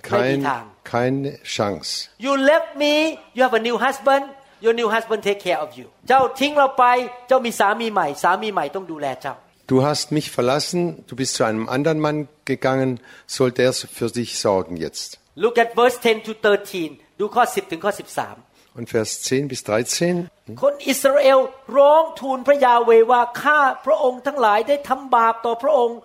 [0.01, 0.63] Kein, Tag.
[0.83, 2.09] keine Chance.
[2.25, 2.93] You left me
[3.35, 4.23] you have a new husband
[4.65, 6.85] your new husband take care of you เจ้าทิ้งเราไป
[7.27, 9.35] เจ้ามีสามีใหม่ สามีใหม่ต้องดูแลเจ้า
[9.71, 12.99] Du hast mich verlassen, du bist zu einem anderen Mann gegangen,
[13.35, 15.09] soll der für dich sorgen jetzt.
[15.43, 18.35] Look at verse 10 to 13 ดูข้อ 10 ถึงข้อ 13
[18.75, 20.29] Und Vers 10 bis 13.
[20.61, 21.39] คนอิสราเอล
[21.77, 25.97] ร้องทูลพระยาเวห์ว่าข้าพระองค์ทั้งหลายได้ทำบาปต่อพระองค์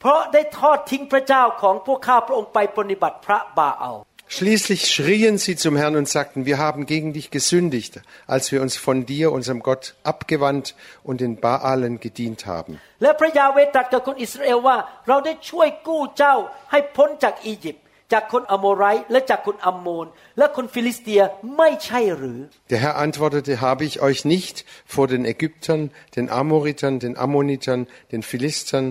[0.00, 3.98] เพราะได้ทอดทิ้งพระเจ้าของพวกข้าพระองค์ไปปฏิบัติพระบาอัล
[4.36, 8.76] Schließlich schrien sie zum Herrn und sagten, wir haben gegen dich gesündigt, als wir uns
[8.76, 12.72] von dir, unserem Gott, abgewandt und den Baalen gedient haben.
[13.02, 14.76] และพระยาเวห์ตรัสกับคนอิสราเอลว่า
[15.08, 16.34] เราได้ช่วยกู้เจ้า
[16.70, 20.06] ให้พ้นจากอียิปต์จากคนอโมไรต์และจากคนอัมโมน
[20.38, 21.20] และคนฟิลิสเตีย
[21.56, 22.38] ไม่ใช่หรือ
[22.72, 24.56] Der Herr antwortete, habe ich euch nicht
[24.94, 25.82] vor den Ägyptern,
[26.16, 27.80] den Amoritern, den Ammonitern,
[28.12, 28.86] den Philistern,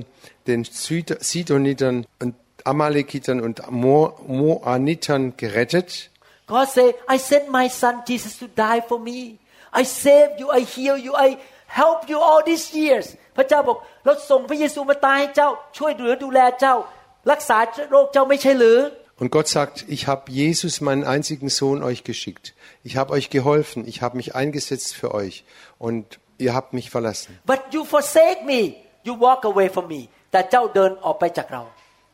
[0.47, 6.09] den Süd- Sidonitern und Amalekitern und Mo Moanitern gerettet?
[6.47, 9.37] God say I sent my son Jesus to die for me
[9.73, 13.05] I save you I heal you I help you all these years
[13.37, 16.75] พระเจ้าบอกเราส่งพระเยซูมาตายให้เจ้า ช่วยเหลือดูแลเจ้า
[17.31, 17.57] รักษา
[17.91, 18.79] โรคเจ้าไม่ใช่หรือ
[19.21, 22.53] Und Gott sagt, ich habe Jesus, meinen einzigen Sohn, euch geschickt.
[22.85, 25.43] Ich habe euch geholfen, ich habe mich eingesetzt für euch
[25.77, 27.37] und ihr habt mich verlassen.
[27.45, 28.59] but you forsake me
[29.07, 30.01] you walk away from me
[30.34, 31.62] แต่เจ้าเดินออกไปจากเรา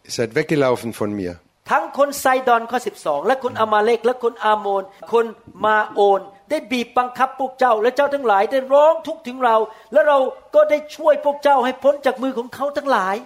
[0.07, 1.33] Ihr seid weggelaufen von mir.
[1.71, 5.25] ทั้งคนไซดอนข้อ12 และคนอามาเลกและคนอาโมน คน
[5.65, 9.57] มาโอนได้บีบบังคับพวกเจ้า และเจ้าทั้งหลายได้ร้องทุกข์ถึงเรา
[9.93, 10.19] และเรา
[10.55, 13.17] ก็ได้ช่วยพวกเจ้าให้พ้นจากมือของเขาทั้งหลาย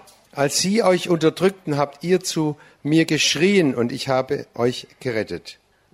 [0.42, 2.42] Als sie euch unterdrückten, habt ihr zu
[2.90, 4.34] mir geschrien und ich habe
[4.64, 5.44] euch gerettet.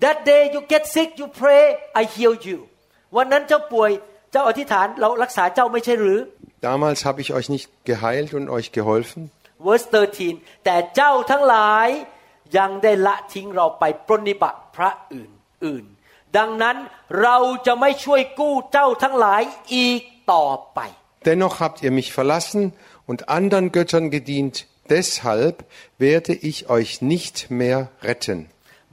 [0.05, 1.65] That day you get sick you pray
[2.01, 2.59] I heal you
[3.17, 3.91] วันนั้นเจ้าป่วย
[4.33, 6.19] เจ้าอธิษฐาน เรารักษาเจ้าไม่ใช่หรือ
[6.62, 9.22] Damals habe ich euch nicht geheilt und euch geholfen.
[9.66, 11.88] verse 13 แต่เจ้าทั้งหลาย
[12.58, 15.32] ยังได้ละทิ้งเราไปปรนนิบัติพระอื่น
[15.66, 15.86] อื่น
[16.38, 16.78] ดังนั้น
[17.22, 19.41] เราจะไม่ช่วยกู้เจ้าทั้งหลาย
[19.76, 20.80] อีกต่อไป
[21.30, 22.62] Dennoch habt ihr mich verlassen
[23.10, 24.56] und anderen Göttern gedient.
[24.96, 25.56] Deshalb
[25.98, 27.80] werde ich euch nicht mehr
[28.10, 28.38] retten.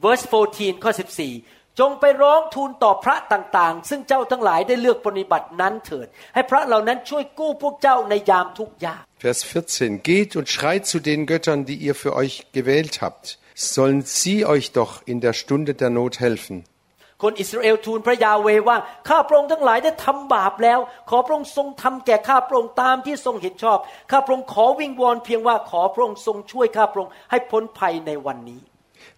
[0.04, 10.03] verse 14ข้อ14 จงไปร้องทูลต่อพระต่างๆ ซึ่งเจ้าทั้งหลายได้เลือกปฏิบัตินั้นเถิด ให้พระเหล่านั้นช่วยกู้พวกเจ้าในยามทุกข์ยาก Vers 14.
[10.09, 13.25] Geht und schreit zu den Göttern, die ihr für euch gewählt habt.
[13.75, 16.57] Sollen sie euch doch in der Stunde der Not helfen.
[17.23, 18.77] คนอิสราเอลทูลพระยาเวห์ว่า
[19.09, 23.77] ข้าพระองค์ทั้งหลายได้ทำบาปแล้ว ขอพระองค์ทรงทำแก่ข้าพระองค์ตามที่ทรงเห็นชอบ
[24.11, 28.61] ข้าพระองค์ขอวิงวอนเพียงว่าขอพระองค์ทรงช่วยข้าพระองค์ให้พ้นภัยในวันนี้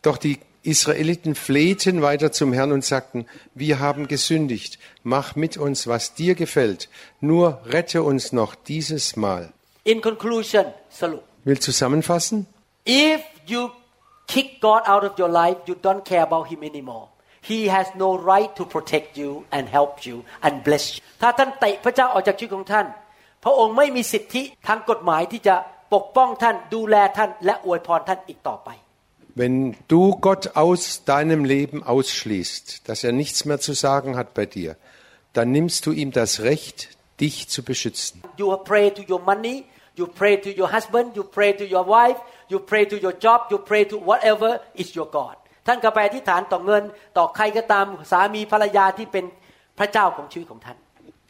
[0.06, 0.36] Doch die
[0.69, 6.35] Israeliten flehten weiter zum Herrn und sagten, wir haben gesündigt, mach mit uns, was dir
[6.35, 6.89] gefällt,
[7.21, 9.53] nur rette uns noch dieses Mal.
[9.85, 10.65] In conclusion
[11.01, 12.37] สรุป Will zusammenfassen?
[13.09, 13.23] if
[13.53, 13.63] you
[14.33, 17.07] kick God out of your life you don't care about him anymore
[17.51, 22.87] he has no right to protect you and help you and bless you ถ้าท่านเตะพระเจ้าออกจากชีวิตของท่าน
[23.45, 25.55] พระองค์ไม่มีสิทธิทางกฎหมายที่จะ
[25.95, 28.69] ปกป้องท่านดูแลท่านและอวยพรท่านอีกต่อไป
[29.39, 34.47] Wenn du Gott aus deinem Leben ausschließt, dass er nichts mehr zu sagen hat bei
[34.47, 34.77] dir,
[35.33, 38.23] dann nimmst du ihm das Recht, dich zu beschützen.
[38.37, 39.65] You pray to your money,
[39.97, 43.43] you pray to your husband, you pray to your wife, you pray to your job,
[43.51, 45.37] you pray to whatever is your God.
[45.67, 46.83] ท่านก็ไปอธิษฐานต่อเงิน
[47.17, 49.25] ต่อใครก็ตามสามีภรรยาที่เป็น
[49.79, 50.79] พระเจ้าของชีวิตของท่าน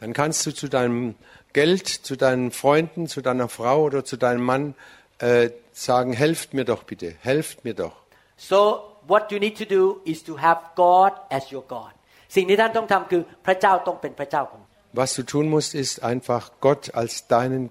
[0.00, 1.14] Dann kannst du zu deinem
[1.52, 4.74] Geld zu deinen Freunden, zu deiner Frau oder zu deinem Mann
[5.18, 7.96] äh, sagen, helft mir doch bitte, helft mir doch.
[8.36, 8.58] So
[9.06, 11.92] what you need to do is to have God as your God
[12.34, 14.62] สิ่งที่ท่านต้องทำคือพระเจ้าต้องเป็นพระเจ้าของ
[15.00, 17.64] Was du tun musst, ist einfach Gott als deinen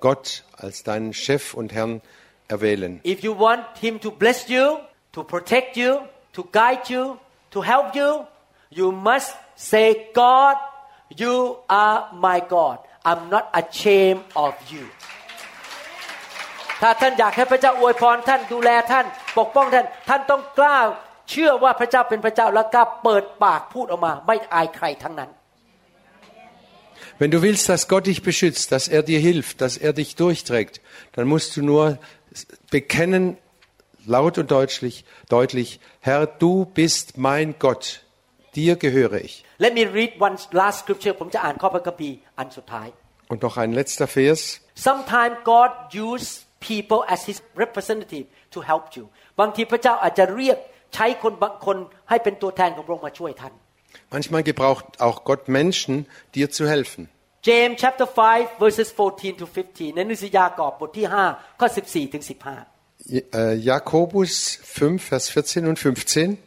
[0.00, 2.02] Gott, als deinen Chef und Herrn
[2.48, 3.00] erwählen.
[3.04, 4.78] If you want Him to bless you,
[5.12, 5.90] to protect you,
[6.32, 7.18] to guide you,
[7.54, 8.26] to help you,
[8.70, 10.56] you must say, God,
[11.22, 12.78] you are my God.
[13.04, 14.84] I'm not ashamed of you.
[16.82, 19.06] ถ้าท่านอยากให้พระเจ้าอวยพรท่านดูแลท่าน
[19.38, 20.78] ปกป้องท่าน ท่านต้องกล้า
[21.30, 25.30] เชื่อว่าพระเจ้าเป็นพระเจ้าแล้วกล้าเปิดปากพูดออกมา ไม่อายใครทั้งนั้น
[27.18, 30.82] Wenn du willst, dass Gott dich beschützt, dass er dir hilft, dass er dich durchträgt,
[31.14, 31.98] dann musst du nur
[32.70, 33.38] bekennen,
[34.04, 38.02] laut und deutlich, deutlich, Herr, du bist mein Gott,
[38.54, 39.44] dir gehöre ich.
[39.58, 42.88] Let me read one last scripture ผมจะอ่านข้อพระคัมภีร์อันสุดท้าย
[43.32, 44.40] Und noch ein letzter Vers.
[44.88, 45.72] Sometimes God
[46.06, 46.28] use
[46.68, 49.04] people as His representative to help you
[49.40, 50.58] บางทีพระเจ้าอาจจะเรียก
[50.94, 51.76] ใช้คนบางคน
[52.10, 53.54] ให้เป็นตัวแทนของพระองค์มาช่วยท่าน
[54.14, 55.94] Manchmal gebraucht auch Gott Menschen,
[56.34, 57.02] dir zu helfen.
[57.48, 62.32] James chapter 5 verses 14 to 15ในหนังสือยากอบบทที่5ข้อ14ถึง15
[63.12, 66.38] J- äh, Jakobus 5, Vers 14 und 15.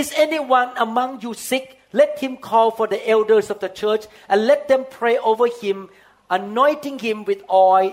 [0.00, 1.66] Is anyone among you sick?
[2.00, 5.76] Let him call for the elders of the church and let them pray over him,
[6.38, 7.92] anointing him with oil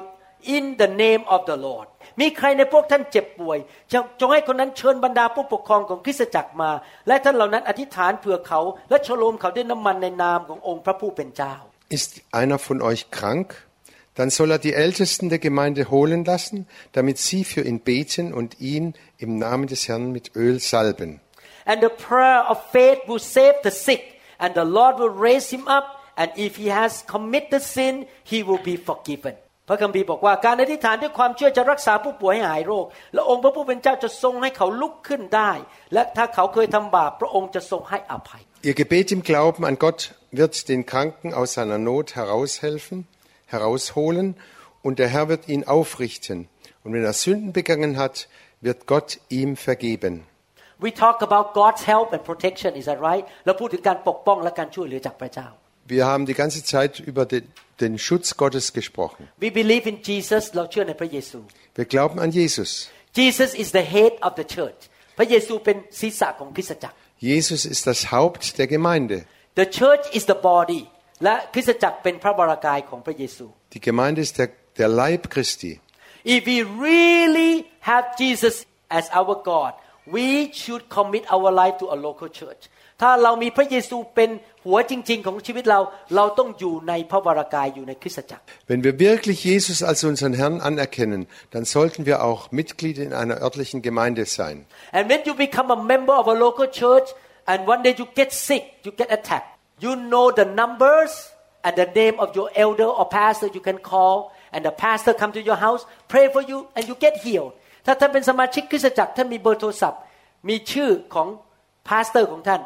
[0.55, 1.87] in the name of the Lord.
[2.21, 3.57] มีใครในพวกท่านเจ็บป่วย
[3.91, 6.71] จงจงให้คนนั้นเชิญบรรดาผู้ปกครองของคริสตจักรมา
[7.07, 8.59] และท่านเหล่านั้นอธิษฐานเผื่อเขา
[8.89, 11.55] และฉโลมเขาด้วยน้ำมันในนามขององค์พระผู้เป็นเจ้า
[11.97, 13.47] Ist einer von euch krank?
[14.15, 18.59] Dann soll er die Ältesten der Gemeinde holen lassen, damit sie für ihn beten und
[18.59, 21.19] ihn im Namen des Herrn mit Öl salben.
[21.65, 24.03] And the prayer of faith will save the sick,
[24.37, 25.85] and the Lord will raise him up.
[26.15, 29.33] And if he has committed sin, he will be forgiven.
[29.67, 35.51] พระคัมภีร์บอกว่าการอธิษฐานด้วยความเชื่อจะรักษาผู้ป่วยให้หายโรค และองค์พระผู้เป็นเจ้าจะทรงให้เขาลุกขึ้นได้
[35.93, 40.01] และถ้าเขาเคยทำบาปพระองค์จะทรงให้อภัย Ihr Gebet im Glauben an Gott
[40.39, 42.97] wird den Kranken aus seiner Not heraushelfen,
[43.53, 44.27] herausholen
[44.85, 46.37] und der Herr wird ihn aufrichten.
[46.83, 48.15] Und wenn er Sünden begangen hat,
[48.61, 50.13] wird Gott ihm vergeben.
[50.79, 55.47] We talk about God's help and protection is that right เราพูดถึงการปกป้องและการช่วยเหลือจากพระเจ้า
[55.87, 57.47] Wir haben die ganze Zeit über den,
[57.81, 59.27] den Schutz Gottes gesprochen.
[59.39, 61.39] We believe in Jesus เราเชื่อในพระเยซู
[61.77, 62.69] Wir glauben an Jesus.
[63.21, 64.81] Jesus is the head of the church
[65.17, 66.95] พระเยซูเป็นศีรษะของคริสตจักร
[67.31, 69.17] Jesus ist das Haupt der Gemeinde.
[69.61, 70.81] The church is the body
[71.23, 75.73] และคริสตจักรเป็นพระวรากายของพระเยซู Die Gemeinde ist der, der Leib Christi.
[76.35, 76.57] If we
[76.87, 77.53] really
[77.91, 78.55] have Jesus
[78.99, 79.71] as our God
[80.15, 80.27] we
[80.61, 82.63] should commit our life to a local church
[83.02, 84.30] ถ้าเรามีพระเยซูเป็น
[84.64, 85.80] หัวจริง ๆ ของชีวิตเรา
[86.16, 91.22] เราต้องอยู่ในพระวรากายอยู่ในคริสตจักร Wenn wir wirklich Jesus als unseren Herrn anerkennen,
[91.54, 94.56] dann sollten wir auch Mitglied in einer örtlichen Gemeinde sein.
[94.96, 97.08] And when you become a member of a local church
[97.50, 99.50] and one day you get sick you get attacked
[99.84, 101.12] you know the numbers
[101.64, 104.16] and the name of your elder or pastor you can call
[104.54, 105.82] and the pastor come to your house
[106.12, 107.52] pray for you and you get healed
[107.86, 110.00] ถ้าท่านเป็นสมาชิกคริสตจักรท่านมีเบอร์โทรศัพท์
[110.48, 111.28] มีชื่อของ
[111.88, 112.60] พาสเตอร์ของท่าน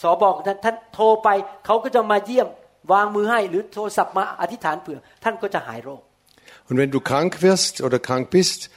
[0.00, 1.28] สอบอของท่านท่านโทรไป
[1.66, 2.48] เขาก็จะมาเยี่ยม
[2.92, 6.02] วางมือให้หรือโทรศัพท์มาอธิษฐานเผื่อ ท่านก็จะหายโรค
[6.68, 8.70] Und wenn du krank wirst oder krank bist,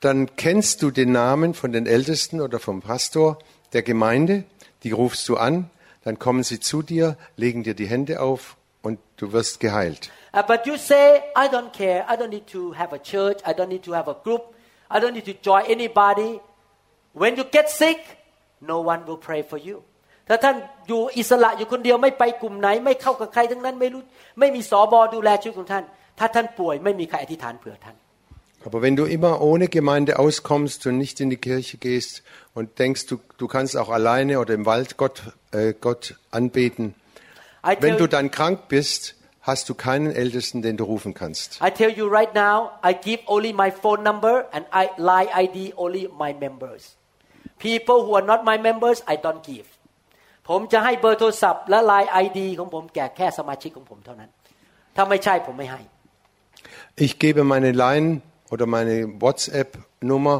[0.00, 3.38] dann kennst du den Namen von den Ältesten oder vom Pastor
[3.72, 4.44] der Gemeinde,
[4.82, 5.70] die rufst du an,
[6.04, 10.10] dann kommen sie zu dir, legen dir die Hände auf und du wirst geheilt.
[10.32, 12.04] Uh, but you say, I don't care.
[12.08, 13.38] I don't need to have a church.
[13.46, 14.54] I don't need to have a group.
[14.90, 16.40] I don't need to join anybody.
[17.14, 17.98] When you get sick,
[18.60, 19.82] no one will pray for you.
[20.28, 20.56] ถ้าท่าน
[20.88, 24.02] อยู่อิสระอยู่คนเดียวไม่ไปกลุ่มไหน ไม่เข้ากับใครทั้งนั้นไม่รู้
[24.38, 25.84] ไม่มีสอบอดูแลชีวิตของท่าน
[26.18, 27.96] ถ้าท่านป่วยไม่มีใครอธิษฐานเผื่อท่าน
[28.66, 33.06] Aber wenn du immer ohne Gemeinde auskommst und nicht in die Kirche gehst und denkst,
[33.06, 35.22] du, du kannst auch alleine oder im Wald Gott,
[35.52, 36.96] äh, Gott anbeten,
[37.64, 41.60] I wenn tell, du dann krank bist, hast du keinen Ältesten, den du rufen kannst.
[41.62, 45.74] I tell you right now, I give only my phone number and I lie ID
[45.76, 46.96] only my members.
[47.60, 49.66] People who are not my members, I don't give.
[50.50, 54.30] ผมจะให้เบอร์โทรศัพท์และ Line ID ของผมแก่แค่สมาชิกของผมเท่านั้น
[54.96, 55.80] ถ้าไม่ใช่ผมไม่ให้
[57.04, 58.08] Ich gebe meine Line
[58.52, 58.94] oder meine
[59.24, 60.36] WhatsApp-Nummer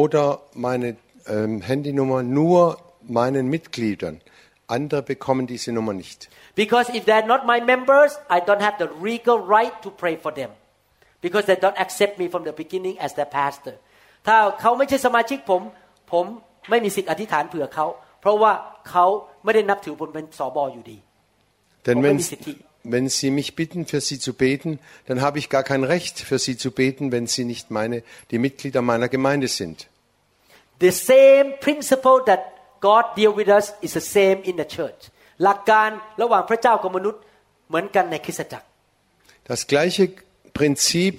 [0.00, 0.24] oder
[0.54, 0.88] meine
[1.26, 4.20] ähm, Handynummer nur meinen Mitgliedern.
[4.66, 6.28] Andere bekommen diese Nummer nicht.
[6.54, 10.32] Because if they're not my members, I don't have the legal right to pray for
[10.32, 10.50] them.
[11.20, 13.74] Because they don't accept me from the beginning as their pastor.
[14.26, 15.62] ถ้าเขาไม่ใช่สมาชิกผม
[16.12, 16.24] ผม
[16.70, 17.86] ไม่มีสิทธิอธิษฐานเผื่อเขา
[18.20, 18.52] เพราะว่า
[18.90, 19.06] เขา
[19.44, 20.98] ไม่ได้นับถือผมเป็นสอบออยู่ดี
[21.86, 22.58] Denn Warum wenn, ist die-
[22.94, 24.70] wenn Sie mich bitten, für Sie zu beten,
[25.08, 27.96] dann habe ich gar kein Recht, für Sie zu beten, wenn Sie nicht meine,
[28.30, 29.78] die Mitglieder meiner Gemeinde sind.
[30.80, 32.40] The same principle that
[32.88, 35.00] God deal with us is the same in the church
[35.44, 35.88] หลักการ
[36.22, 37.20] ระหว่างพระเจ้ากับมนุษย์
[37.68, 38.66] เหมือนกันในคริสตจักร
[39.52, 40.04] Das gleiche
[40.60, 41.14] Prinzip,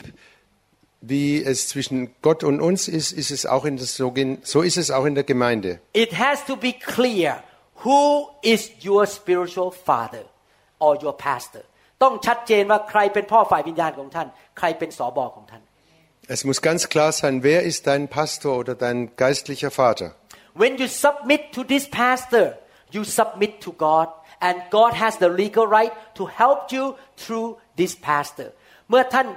[1.11, 4.91] wie es zwischen Gott und uns ist, ist es auch in das, so ist es
[4.91, 5.79] auch in der Gemeinde.
[5.93, 7.31] It has to be clear
[7.86, 8.02] who
[8.52, 10.24] is your spiritual father
[10.84, 11.64] or your pastor
[12.02, 14.28] ต้องชัดเจนว่าใครเป็นพ่อฝ่ายวิญญาณของท่าน
[14.58, 15.62] ใครเป็นสอบอของท่าน
[16.34, 20.08] Es muss ganz klar sein, wer ist dein Pastor oder dein geistlicher Vater.
[20.62, 22.44] When you submit to this pastor
[22.94, 24.08] you submit to God
[24.46, 26.84] and God has the legal right to help you
[27.22, 27.48] through
[27.80, 28.48] this pastor
[28.90, 29.28] เมื่อท่าน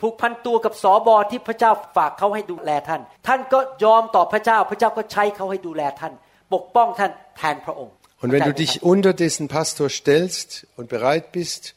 [0.00, 6.12] ผูกพันตัวกับสอบอที่พระเจ้าฝากเขาให้ดูแลท่าน ท่านก็ยอมต่อพระเจ้า พระเจ้าก็ใช้เขาให้ดูแลท่าน
[6.53, 11.75] ปกป้องท่านแทนพระองค์ Und wenn du dich unter diesen Pastor stellst und bereit bist,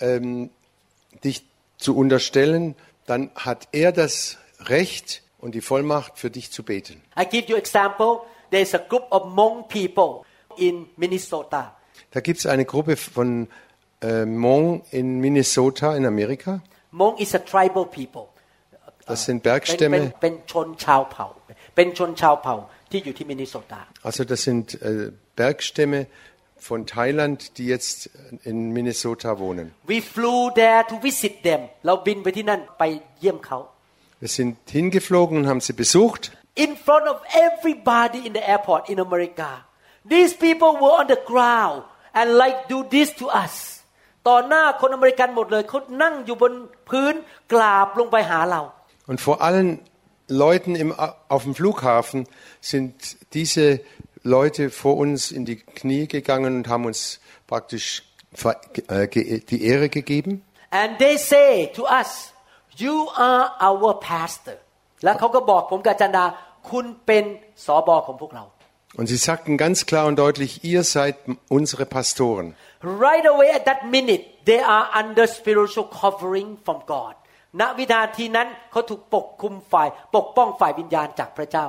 [0.00, 0.50] ähm,
[1.24, 1.44] dich
[1.78, 2.74] zu unterstellen,
[3.06, 7.02] dann hat er das Recht und die Vollmacht für dich zu beten.
[7.18, 10.24] I give you example there is a group of Hmong people
[10.56, 11.74] in Minnesota
[12.10, 13.48] Da gibt es eine Gruppe von
[14.00, 16.62] äh, Hmong in Minnesota in Amerika.
[16.92, 18.28] Hmong is a tribal people
[19.06, 20.12] Das sind เป็นเป็น Bergstämme.
[20.22, 21.26] เป็นชนชาวเผ่า
[21.76, 22.54] เป็นชนชาวเผ่า
[22.92, 26.00] ที่อยู่ที่มินนิโซตา Also das sind äh, Bergstämme
[26.68, 27.98] von Thailand, die jetzt
[28.50, 29.66] in Minnesota wohnen.
[29.92, 32.82] we flew there to visit them เราบินไปที่นั่นไป
[33.20, 33.58] เยี่ยมเขา
[34.24, 36.22] Wir sind hingeflogen und haben sie besucht.
[36.66, 39.50] in front of everybody in the airport in America
[40.12, 41.78] these people were on the ground
[42.18, 43.54] and like do this to us
[44.28, 46.52] ต่อหน้าคนอเมริกันหมดเลยเขานั่งอยู่บน
[46.90, 47.14] พื้น
[47.52, 48.60] กราบลงไปหาเรา
[49.10, 49.68] Und vor allen
[50.28, 50.92] Leuten im,
[51.28, 52.26] auf dem Flughafen
[52.60, 53.80] sind diese
[54.22, 58.02] Leute vor uns in die Knie gegangen und haben uns praktisch
[58.34, 60.42] ver- äh, ge- die Ehre gegeben.
[60.70, 62.10] and they say to us
[62.76, 64.56] you are our pastor
[65.04, 66.24] แล้วเขาก็บอกผมกับอาจันดา
[66.70, 67.24] คุณเป็น
[67.64, 68.44] สอบอของพวกเรา
[68.98, 71.14] Und sie sagten ganz klar und deutlich, ihr seid
[71.58, 72.46] unsere Pastoren.
[73.06, 77.14] right away at that minute they are under spiritual covering from God
[77.59, 81.65] ณวินาทีนั้นเขาถูกปกคุมฝ่ายปกป้องฝ่ายวิญญาณจากพระเจ้า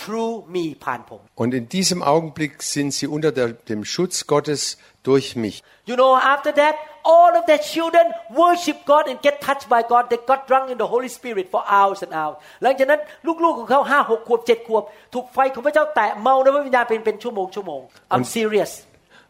[0.00, 4.60] through me ผ่านผม Und in diesem Augenblick sind sie unter der, dem Schutz Gottes
[5.08, 5.56] durch mich.
[5.90, 6.74] You know, after that,
[7.14, 8.06] all of their children
[8.42, 10.02] worship God and get touched by God.
[10.10, 12.36] They got drunk in the Holy Spirit for hours and hours.
[12.62, 13.00] หลังจากนั้น
[13.44, 14.82] ลูกๆของเขาห้าหกขวบเจ็ดขวบ
[15.14, 17.80] ถูกไฟของพระเจ้าแตะเมาในพระวิญญาณเป็นเป็นชั่วโมงชั่วโมง
[18.14, 18.72] I'm serious.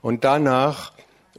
[0.06, 0.78] Und danach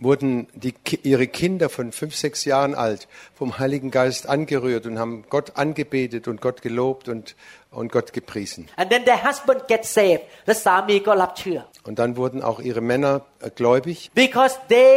[0.00, 4.98] wurden die, Ki- ihre Kinder von fünf, sechs Jahren alt vom Heiligen Geist angerührt und
[4.98, 7.36] haben Gott angebetet und Gott gelobt und,
[7.70, 8.68] und Gott gepriesen.
[8.76, 13.96] And then their husband get saved และสามีก็รับเชื่อ Und dann wurden auch ihre Männer äh, gläubig,
[14.14, 14.94] because they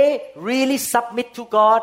[0.52, 1.82] really submit to God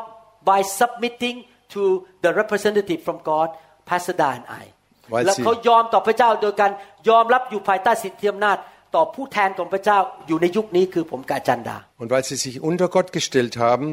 [0.50, 1.36] by submitting
[1.74, 1.82] to
[2.24, 3.48] the representative from God
[3.90, 4.64] Pastor Da and I
[5.12, 6.70] weil และ sie เขายอมต่อพระเจ้าโดยการ
[7.08, 8.58] ยอมรับอยู่ภายใต้สิทธิอำนาจ
[8.94, 9.98] ต่อผู้แทนของพระเจ้า
[10.28, 13.88] อยู่ในยุคนี้คือผมกบอาจันดา Und weil sie sich unter Gott gestellt haben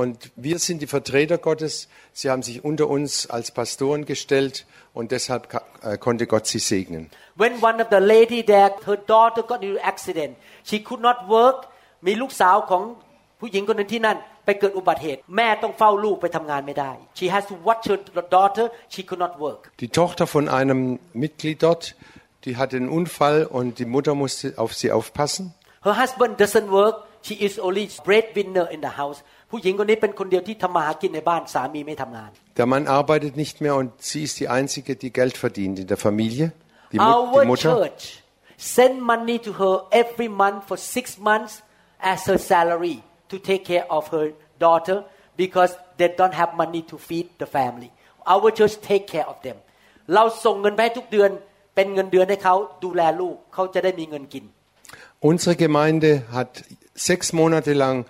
[0.00, 0.16] und
[0.48, 1.72] wir sind die Vertreter Gottes,
[2.20, 4.54] sie haben sich unter uns als Pastoren gestellt
[4.98, 7.02] und deshalb ka- äh, konnte Gott sie segnen.
[7.42, 10.32] When one of the lady there her daughter got into accident
[10.68, 11.58] she could not work
[12.06, 12.82] มีลูกสาวของ
[13.40, 17.98] ผู้หญิงคนหนึงที่นั่น ไปเกิดอุบัติเหตุ แม่ต้องเฝ้าลูกไปทำงานไม่ได้ she has to watch her
[18.36, 20.80] daughter she could not work Die Tochter von einem
[21.22, 21.82] Mitglied dort,
[22.44, 25.44] die hatte einen Unfall und die Mutter musste auf sie aufpassen.
[25.86, 26.96] her husband doesn't work
[27.26, 29.18] she is only breadwinner in the house
[29.50, 35.86] ผู้หญิงคนนี้เป็นคนเดียวที่ทำมาหากินในบ้านสามีไม่ทำงาน Der Mann arbeitet nicht mehr und sie ist die Einzige, die Geld verdient in
[35.92, 36.46] der Familie,
[36.92, 37.70] die, Mut, our die Mutter.
[37.74, 38.02] church
[38.76, 41.54] send money to her every month for six months
[42.12, 42.96] as her salary
[43.30, 44.26] to take care of her
[44.66, 44.98] daughter
[45.42, 47.90] because they don't have money to feed the family
[48.34, 49.56] our church take care of them
[50.14, 51.30] เราส่งเงินไปให้ทุกเดือน
[51.74, 52.54] เป็นเงินเดือนให้เขา
[52.84, 54.44] ดูแลลูกเขาจะได้มีเงินกิน
[55.30, 56.64] Unsere Gemeinde hat
[56.94, 58.06] sechs Monate lang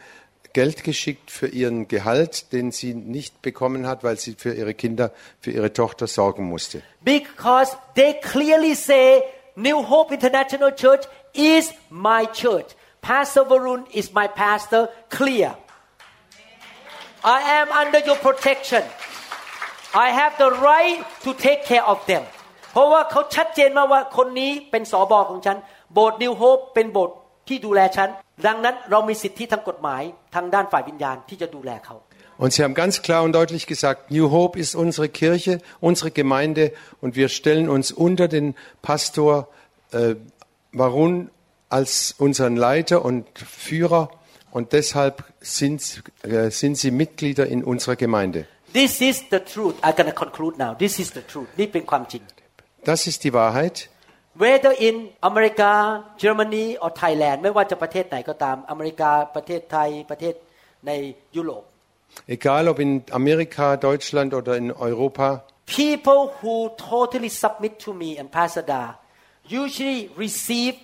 [0.52, 5.12] Geld geschickt für ihren Gehalt, den sie nicht bekommen hat, weil sie für ihre Kinder,
[5.40, 6.82] für ihre Tochter sorgen musste.
[7.04, 9.22] because they clearly say
[9.56, 11.04] New Hope International Church
[11.34, 12.68] is my church
[13.02, 15.56] Pastor Varun is my pastor clear
[17.24, 18.82] I am under your protection
[19.94, 22.24] I have the right to take care of them
[22.74, 25.56] เพราะว่าเขาชัดเจนมากว่าคนนี้เป็นสอบอของฉัน
[25.94, 27.16] โบสถ์นิวโฮปเป็นโบสถ์
[27.48, 28.08] ที่ดูแลฉัน
[28.46, 30.02] ดังนั้นเรามีสิทธิทางกฎหมาย
[30.34, 31.96] ทางด้านฝ่ายวิญญาณที่จะดูแลเขา
[32.42, 36.72] Und sie haben ganz klar und deutlich gesagt, New Hope ist unsere Kirche, unsere Gemeinde
[37.02, 39.48] und wir stellen uns unter den Pastor
[39.92, 40.14] äh,
[40.72, 41.30] Varun
[41.68, 44.08] als unseren Leiter und Führer
[44.52, 48.46] und deshalb sind, äh, sind sie Mitglieder in unserer Gemeinde.
[48.72, 52.22] This is the truth I'm gonna conclude now This is the truth นี่เป็นความจริง
[52.89, 53.77] Das ist die Wahrheit.
[54.43, 55.73] whether in อเมริกา
[56.23, 60.33] Germany or Thailand ไม่ว่าจะประเทศไหนก็ตาม อเมริกา ประเทศไทย ประเทศ
[60.87, 60.91] ใน
[61.35, 61.63] ยุโรป
[62.35, 65.27] Egal ob in Amerika, Deutschland oder in Europa,
[65.79, 66.55] people who
[66.91, 68.83] totally submit to me and Pastor Da
[69.61, 70.75] usually receive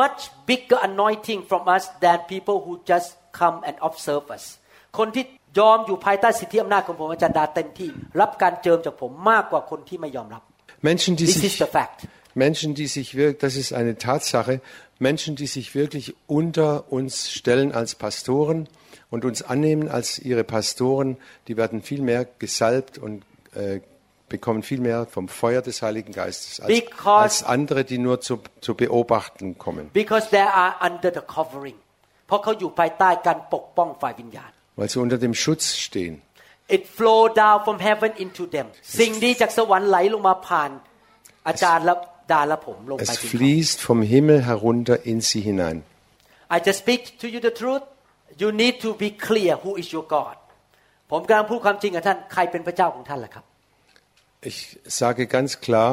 [0.00, 0.20] much
[0.50, 3.08] bigger anointing from us than people who just
[3.40, 4.44] come and observe us
[4.98, 5.24] คนที่
[5.58, 10.42] ยอมอยู่ภายใต้สิทธิอำนาจของผมอาจารย์ดาเต็มที่ รับการเจิมจากผมมากกว่าคนที่ไม่ยอมรับ
[10.85, 14.61] Menschen, die This is sich, the fact Menschen, die sich wirklich, das ist eine Tatsache,
[14.99, 18.69] Menschen, die sich wirklich unter uns stellen als Pastoren
[19.09, 23.23] und uns annehmen als ihre Pastoren, die werden viel mehr gesalbt und
[23.55, 23.81] äh,
[24.29, 28.39] bekommen viel mehr vom Feuer des Heiligen Geistes als, Because- als andere, die nur zu,
[28.61, 29.89] zu beobachten kommen.
[29.93, 31.75] because they are under the covering
[32.27, 36.21] เพราะเขาอยู่ภายใต้การปกป้องฝ่ายวิญญาณ Weil sie unter dem Schutz stehen.
[36.75, 38.67] it flow down from heaven into them
[38.99, 40.71] สิ่งดีจากสวรรค์ไหลลงมาผ่าน
[41.47, 41.95] อาจารย์และ
[42.31, 45.77] ดาและผมลงไป Es ถึงเขา fließt vom Himmel herunter in sie hinein.
[46.55, 47.83] I just speak to you the truth
[48.41, 50.35] you need to be clear who is your God
[51.11, 53.45] ผมกำลังพูดความจริงกับท่านใครเป็นพระเจ้าของท่านล่ะครับ
[54.49, 54.57] Ich
[54.99, 55.91] sage ganz klar,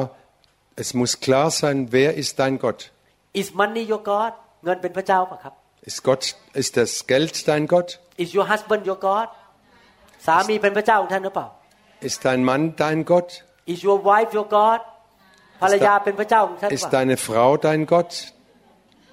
[0.81, 2.81] es muss klar sein, wer ist dein Gott?
[3.41, 4.31] is money your God
[4.65, 5.53] เงินเป็นพระเจ้าป่ะครับ
[5.89, 6.23] Ist Gott,
[6.61, 7.89] ist das Geld dein Gott?
[8.23, 9.27] is your husband your God
[10.27, 11.47] สามีเป็นพระเจ้าของท่านหรือเปล่า
[12.09, 13.29] Ist dein Mann dein Gott?
[13.73, 14.79] is your wife your God
[15.61, 18.11] ภรรยาเป็นพระเจ้าของท่านหรือ Ist เปล่า deine Frau dein Gott?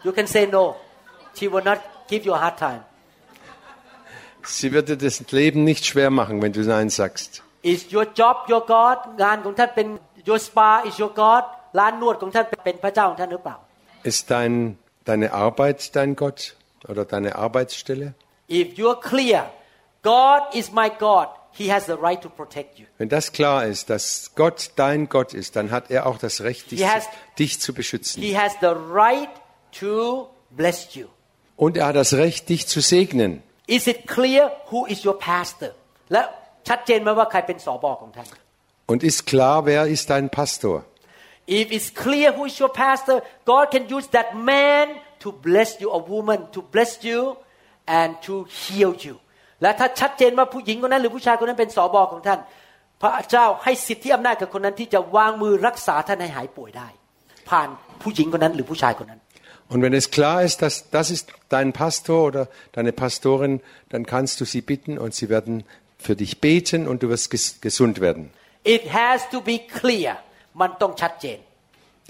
[0.06, 0.64] you can say no
[1.38, 1.80] she will not
[2.10, 2.82] give you a hard time
[4.58, 7.30] Sie wird dir das Leben nicht schwer machen, wenn du Nein sagst.
[7.62, 9.86] is your job your God งานของท่านเป็น
[10.28, 11.44] your spa is your God
[11.78, 13.56] ร้านนวดของท่านเป็นพระเจ้าของท่านหรือเปล่า
[14.10, 14.52] Ist dein,
[15.08, 16.40] deine Arbeit dein Gott
[16.90, 18.08] oder deine Arbeitsstelle?
[18.60, 19.40] if you're clear
[20.02, 23.90] God is my God he has the right to protect you Wenn das klar ist,
[23.90, 27.60] dass Gott dein Gott ist, dann hat er auch das Recht, dich, He has- dich
[27.60, 28.22] zu beschützen.
[28.22, 29.30] he has the right
[29.80, 31.06] to bless you
[31.56, 33.42] Und er hat das Recht, dich zu segnen.
[33.66, 35.70] is it clear who is your pastor
[36.12, 36.22] และ
[36.68, 38.28] ชัดเจนไหมว่าใครเป็นสอบอของท่าน
[38.88, 40.84] Und ist klar, wer ist dein Pastor?
[41.48, 44.86] If it's clear who is your pastor, God can use that man
[45.18, 47.36] to bless you, a woman to bless you
[47.86, 49.16] and to heal you.
[49.62, 52.38] และถ้าชัดเจนว่าผู้หญิงคนนั้นหรือผู้ชายคนนั้นเป็นสอบอของท่าน
[53.02, 56.88] พระเจ้าให้สิทธิอำนาจกับคนนั้นที่จะวางมือรักษาท่านให้หายป่วยได้
[57.50, 57.68] ผ่าน
[58.02, 59.20] ผู้หญิงคนนั้นหรือผู้ชายคนนั้น
[59.68, 64.40] Und wenn es klar ist, dass das ist dein Pastor oder deine Pastorin, dann kannst
[64.40, 65.64] du sie bitten und sie werden
[65.98, 68.30] für dich beten und du wirst ges gesund werden.
[68.62, 70.12] It has to be clear
[70.60, 71.38] มันต้องชัดเจน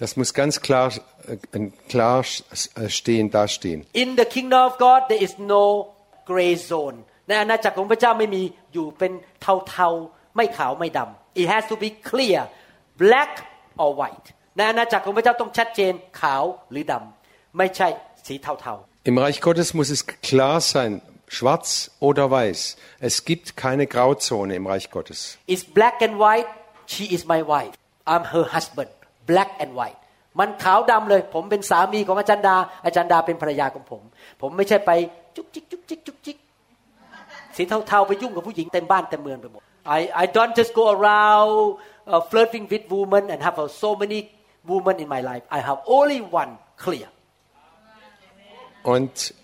[0.03, 0.93] Das muss ganz klar,
[1.27, 3.87] äh, klar äh, stehen, dastehen.
[4.05, 5.65] In the kingdom of God there is no
[6.31, 6.99] gray zone
[7.32, 9.12] ในอาณาจักรของพระเจ้าไม่มีอยู่เป็น
[9.42, 12.40] เทาๆไม่ขาวไม่ดำ It has to be clear
[13.04, 13.32] black
[13.84, 14.28] or white
[14.58, 17.88] ในอาณาจักรของพระเจ้าต้องชัดเจนขาวหรือดำไม่ใช่
[18.26, 18.76] สีเทา
[19.10, 20.92] Im Reich Gottes muss es klar sein,
[21.36, 21.68] schwarz
[22.08, 22.60] oder weiß.
[23.10, 25.20] Es gibt keine Grauzone im Reich Gottes.
[25.42, 26.50] ๆ It's black and white
[26.94, 27.74] she is my wife
[28.14, 28.92] I'm her husband
[29.32, 30.00] black and white
[30.40, 34.02] มันขาวดำเลย ผมเป็นสามีของอาจารย์ดา อาจารย์ดาเป็นภรรยาของผม
[34.42, 34.92] ผมไม่ใช่ไป
[35.36, 36.38] จุกจิกจุกจิกจุกจิก
[37.57, 39.63] สีเทาๆไปยุ่งกับผู้หญิงเต็มบ้านเต็มเมืองไปหมด
[39.99, 41.55] I I don't just go around
[42.13, 44.21] uh, flirting with women and have uh, so many
[44.73, 46.53] women in my life I have only one
[46.85, 47.09] clear
[48.95, 49.35] Und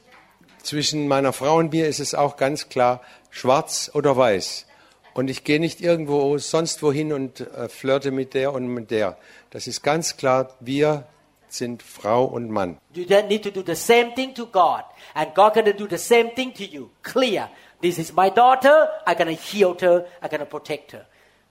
[0.63, 3.01] zwischen meiner Frau und mir ist es auch ganz klar,
[3.31, 4.67] schwarz oder weiß.
[5.15, 9.19] Und ich gehe nicht irgendwo sonst wohin und äh, flirte mit der und mit der.
[9.51, 11.05] Das ist ganz klar, wir
[11.49, 12.79] sind Frau und Mann.
[12.95, 14.85] you then need to do the same thing to God
[15.15, 17.51] and God gonna do the same thing to you clear
[17.85, 18.77] this is my daughter
[19.11, 21.05] I gonna heal her I gonna protect her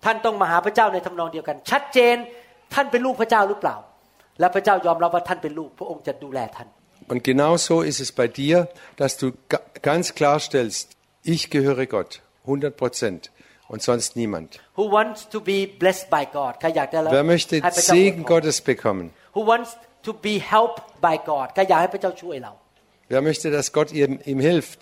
[0.06, 2.16] ท่านต้องมาหาพระเจ้าในทำนองเดียวกัน ชัดเจน
[2.74, 3.76] ท่านเป็นลูกพระเจ้าหรือเปล่า
[4.40, 6.68] และพระเจ้ายอมรับว่าท่านเป็นลูก พระองค์จะดูแลท่าน
[7.12, 8.56] Und genau so ist es bei dir,
[9.02, 9.60] dass du ga
[9.90, 10.86] ganz klarstellst,
[11.34, 12.12] ich gehöre Gott,
[12.46, 13.22] 100 Prozent
[13.74, 14.50] und sonst niemand.
[14.78, 19.06] who wants to be blessed by God ใครอยากจะรับ Wer möchte ให้พระเจ้าอวย Segen พร Gottes bekommen?
[19.36, 19.70] who wants
[20.08, 22.52] to be helped by God ใครอยากให้พระเจ้าช่วยเรา
[23.12, 24.82] Wer möchte, dass Gott ihm, ihm hilft?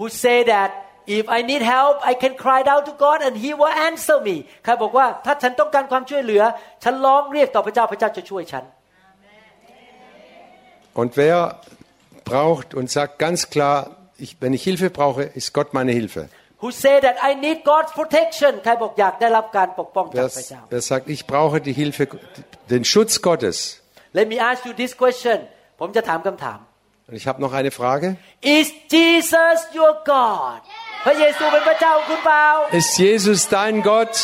[0.00, 0.68] who say that
[1.18, 4.36] if I need help I can cry out to God and He will answer me
[4.64, 6.42] ใครบอกว่าถ้าฉันต้องการความช่วยเหลือ
[6.84, 8.64] ฉันร้องเรียกต่อพระเจ้าพระเจ้าจะช่วยฉัน
[11.00, 11.60] Und wer
[12.24, 13.76] braucht und sagt ganz klar,
[14.24, 16.22] ich, wenn ich Hilfe brauche, ist Gott meine Hilfe.
[16.62, 21.76] who say that I need God's protection ใครบอกอยากได้รับการปกป้องจาก Wer, พระเจ้า wer sagt, ich brauche die
[21.82, 22.04] Hilfe,
[22.74, 23.56] den Schutz Gottes.
[24.18, 25.38] Let me ask you this question
[25.80, 26.58] ผมจะถามคำถาม
[27.10, 28.16] Und ich habe noch eine Frage.
[28.40, 30.60] Is Jesus your God
[31.04, 32.46] พระเยซูเป็นพระเจ้าของคุณเปล่า
[32.78, 34.14] Ist Jesus dein Gott?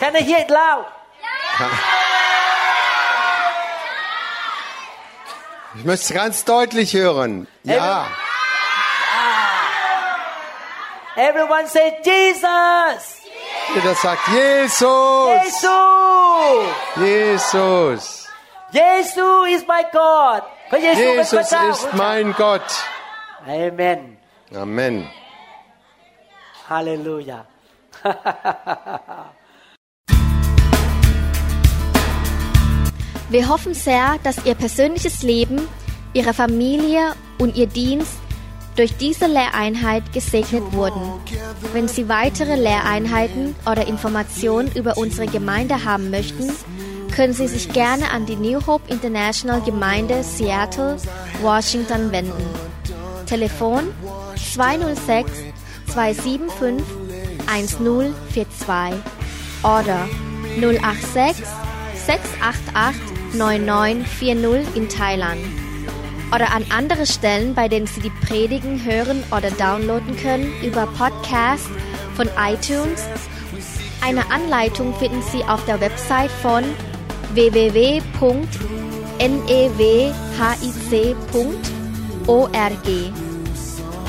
[0.00, 0.86] Can I hear it loud
[5.76, 7.48] Ich möchte es ganz deutlich hören.
[7.64, 8.06] Ja.
[11.16, 13.17] Everyone say Jesus
[13.75, 15.29] Jeder sagt Jesus.
[15.45, 15.65] Jesus.
[16.95, 18.27] Jesus.
[18.71, 20.43] Jesus ist mein Gott!
[20.71, 22.61] Jesus, Jesus ist mein Gott.
[23.45, 24.17] Amen.
[24.53, 25.09] Amen.
[26.69, 27.45] Halleluja.
[33.29, 35.67] Wir hoffen sehr, dass Ihr persönliches Leben,
[36.13, 38.17] Ihre Familie und Ihr Dienst
[38.79, 41.01] durch diese Lehreinheit gesegnet wurden.
[41.73, 46.49] Wenn Sie weitere Lehreinheiten oder Informationen über unsere Gemeinde haben möchten,
[47.13, 50.95] können Sie sich gerne an die New Hope International Gemeinde Seattle,
[51.41, 52.41] Washington wenden.
[53.25, 53.89] Telefon
[54.53, 55.29] 206
[55.87, 56.81] 275
[57.47, 58.47] 1042
[59.61, 60.07] oder
[60.57, 61.45] 086
[62.05, 63.01] 688
[63.33, 65.58] 9940 in Thailand
[66.33, 71.69] oder an andere Stellen, bei denen Sie die Predigen hören oder downloaden können über Podcast
[72.15, 73.03] von iTunes.
[74.01, 76.63] Eine Anleitung finden Sie auf der Website von
[77.33, 78.09] www.newhic.org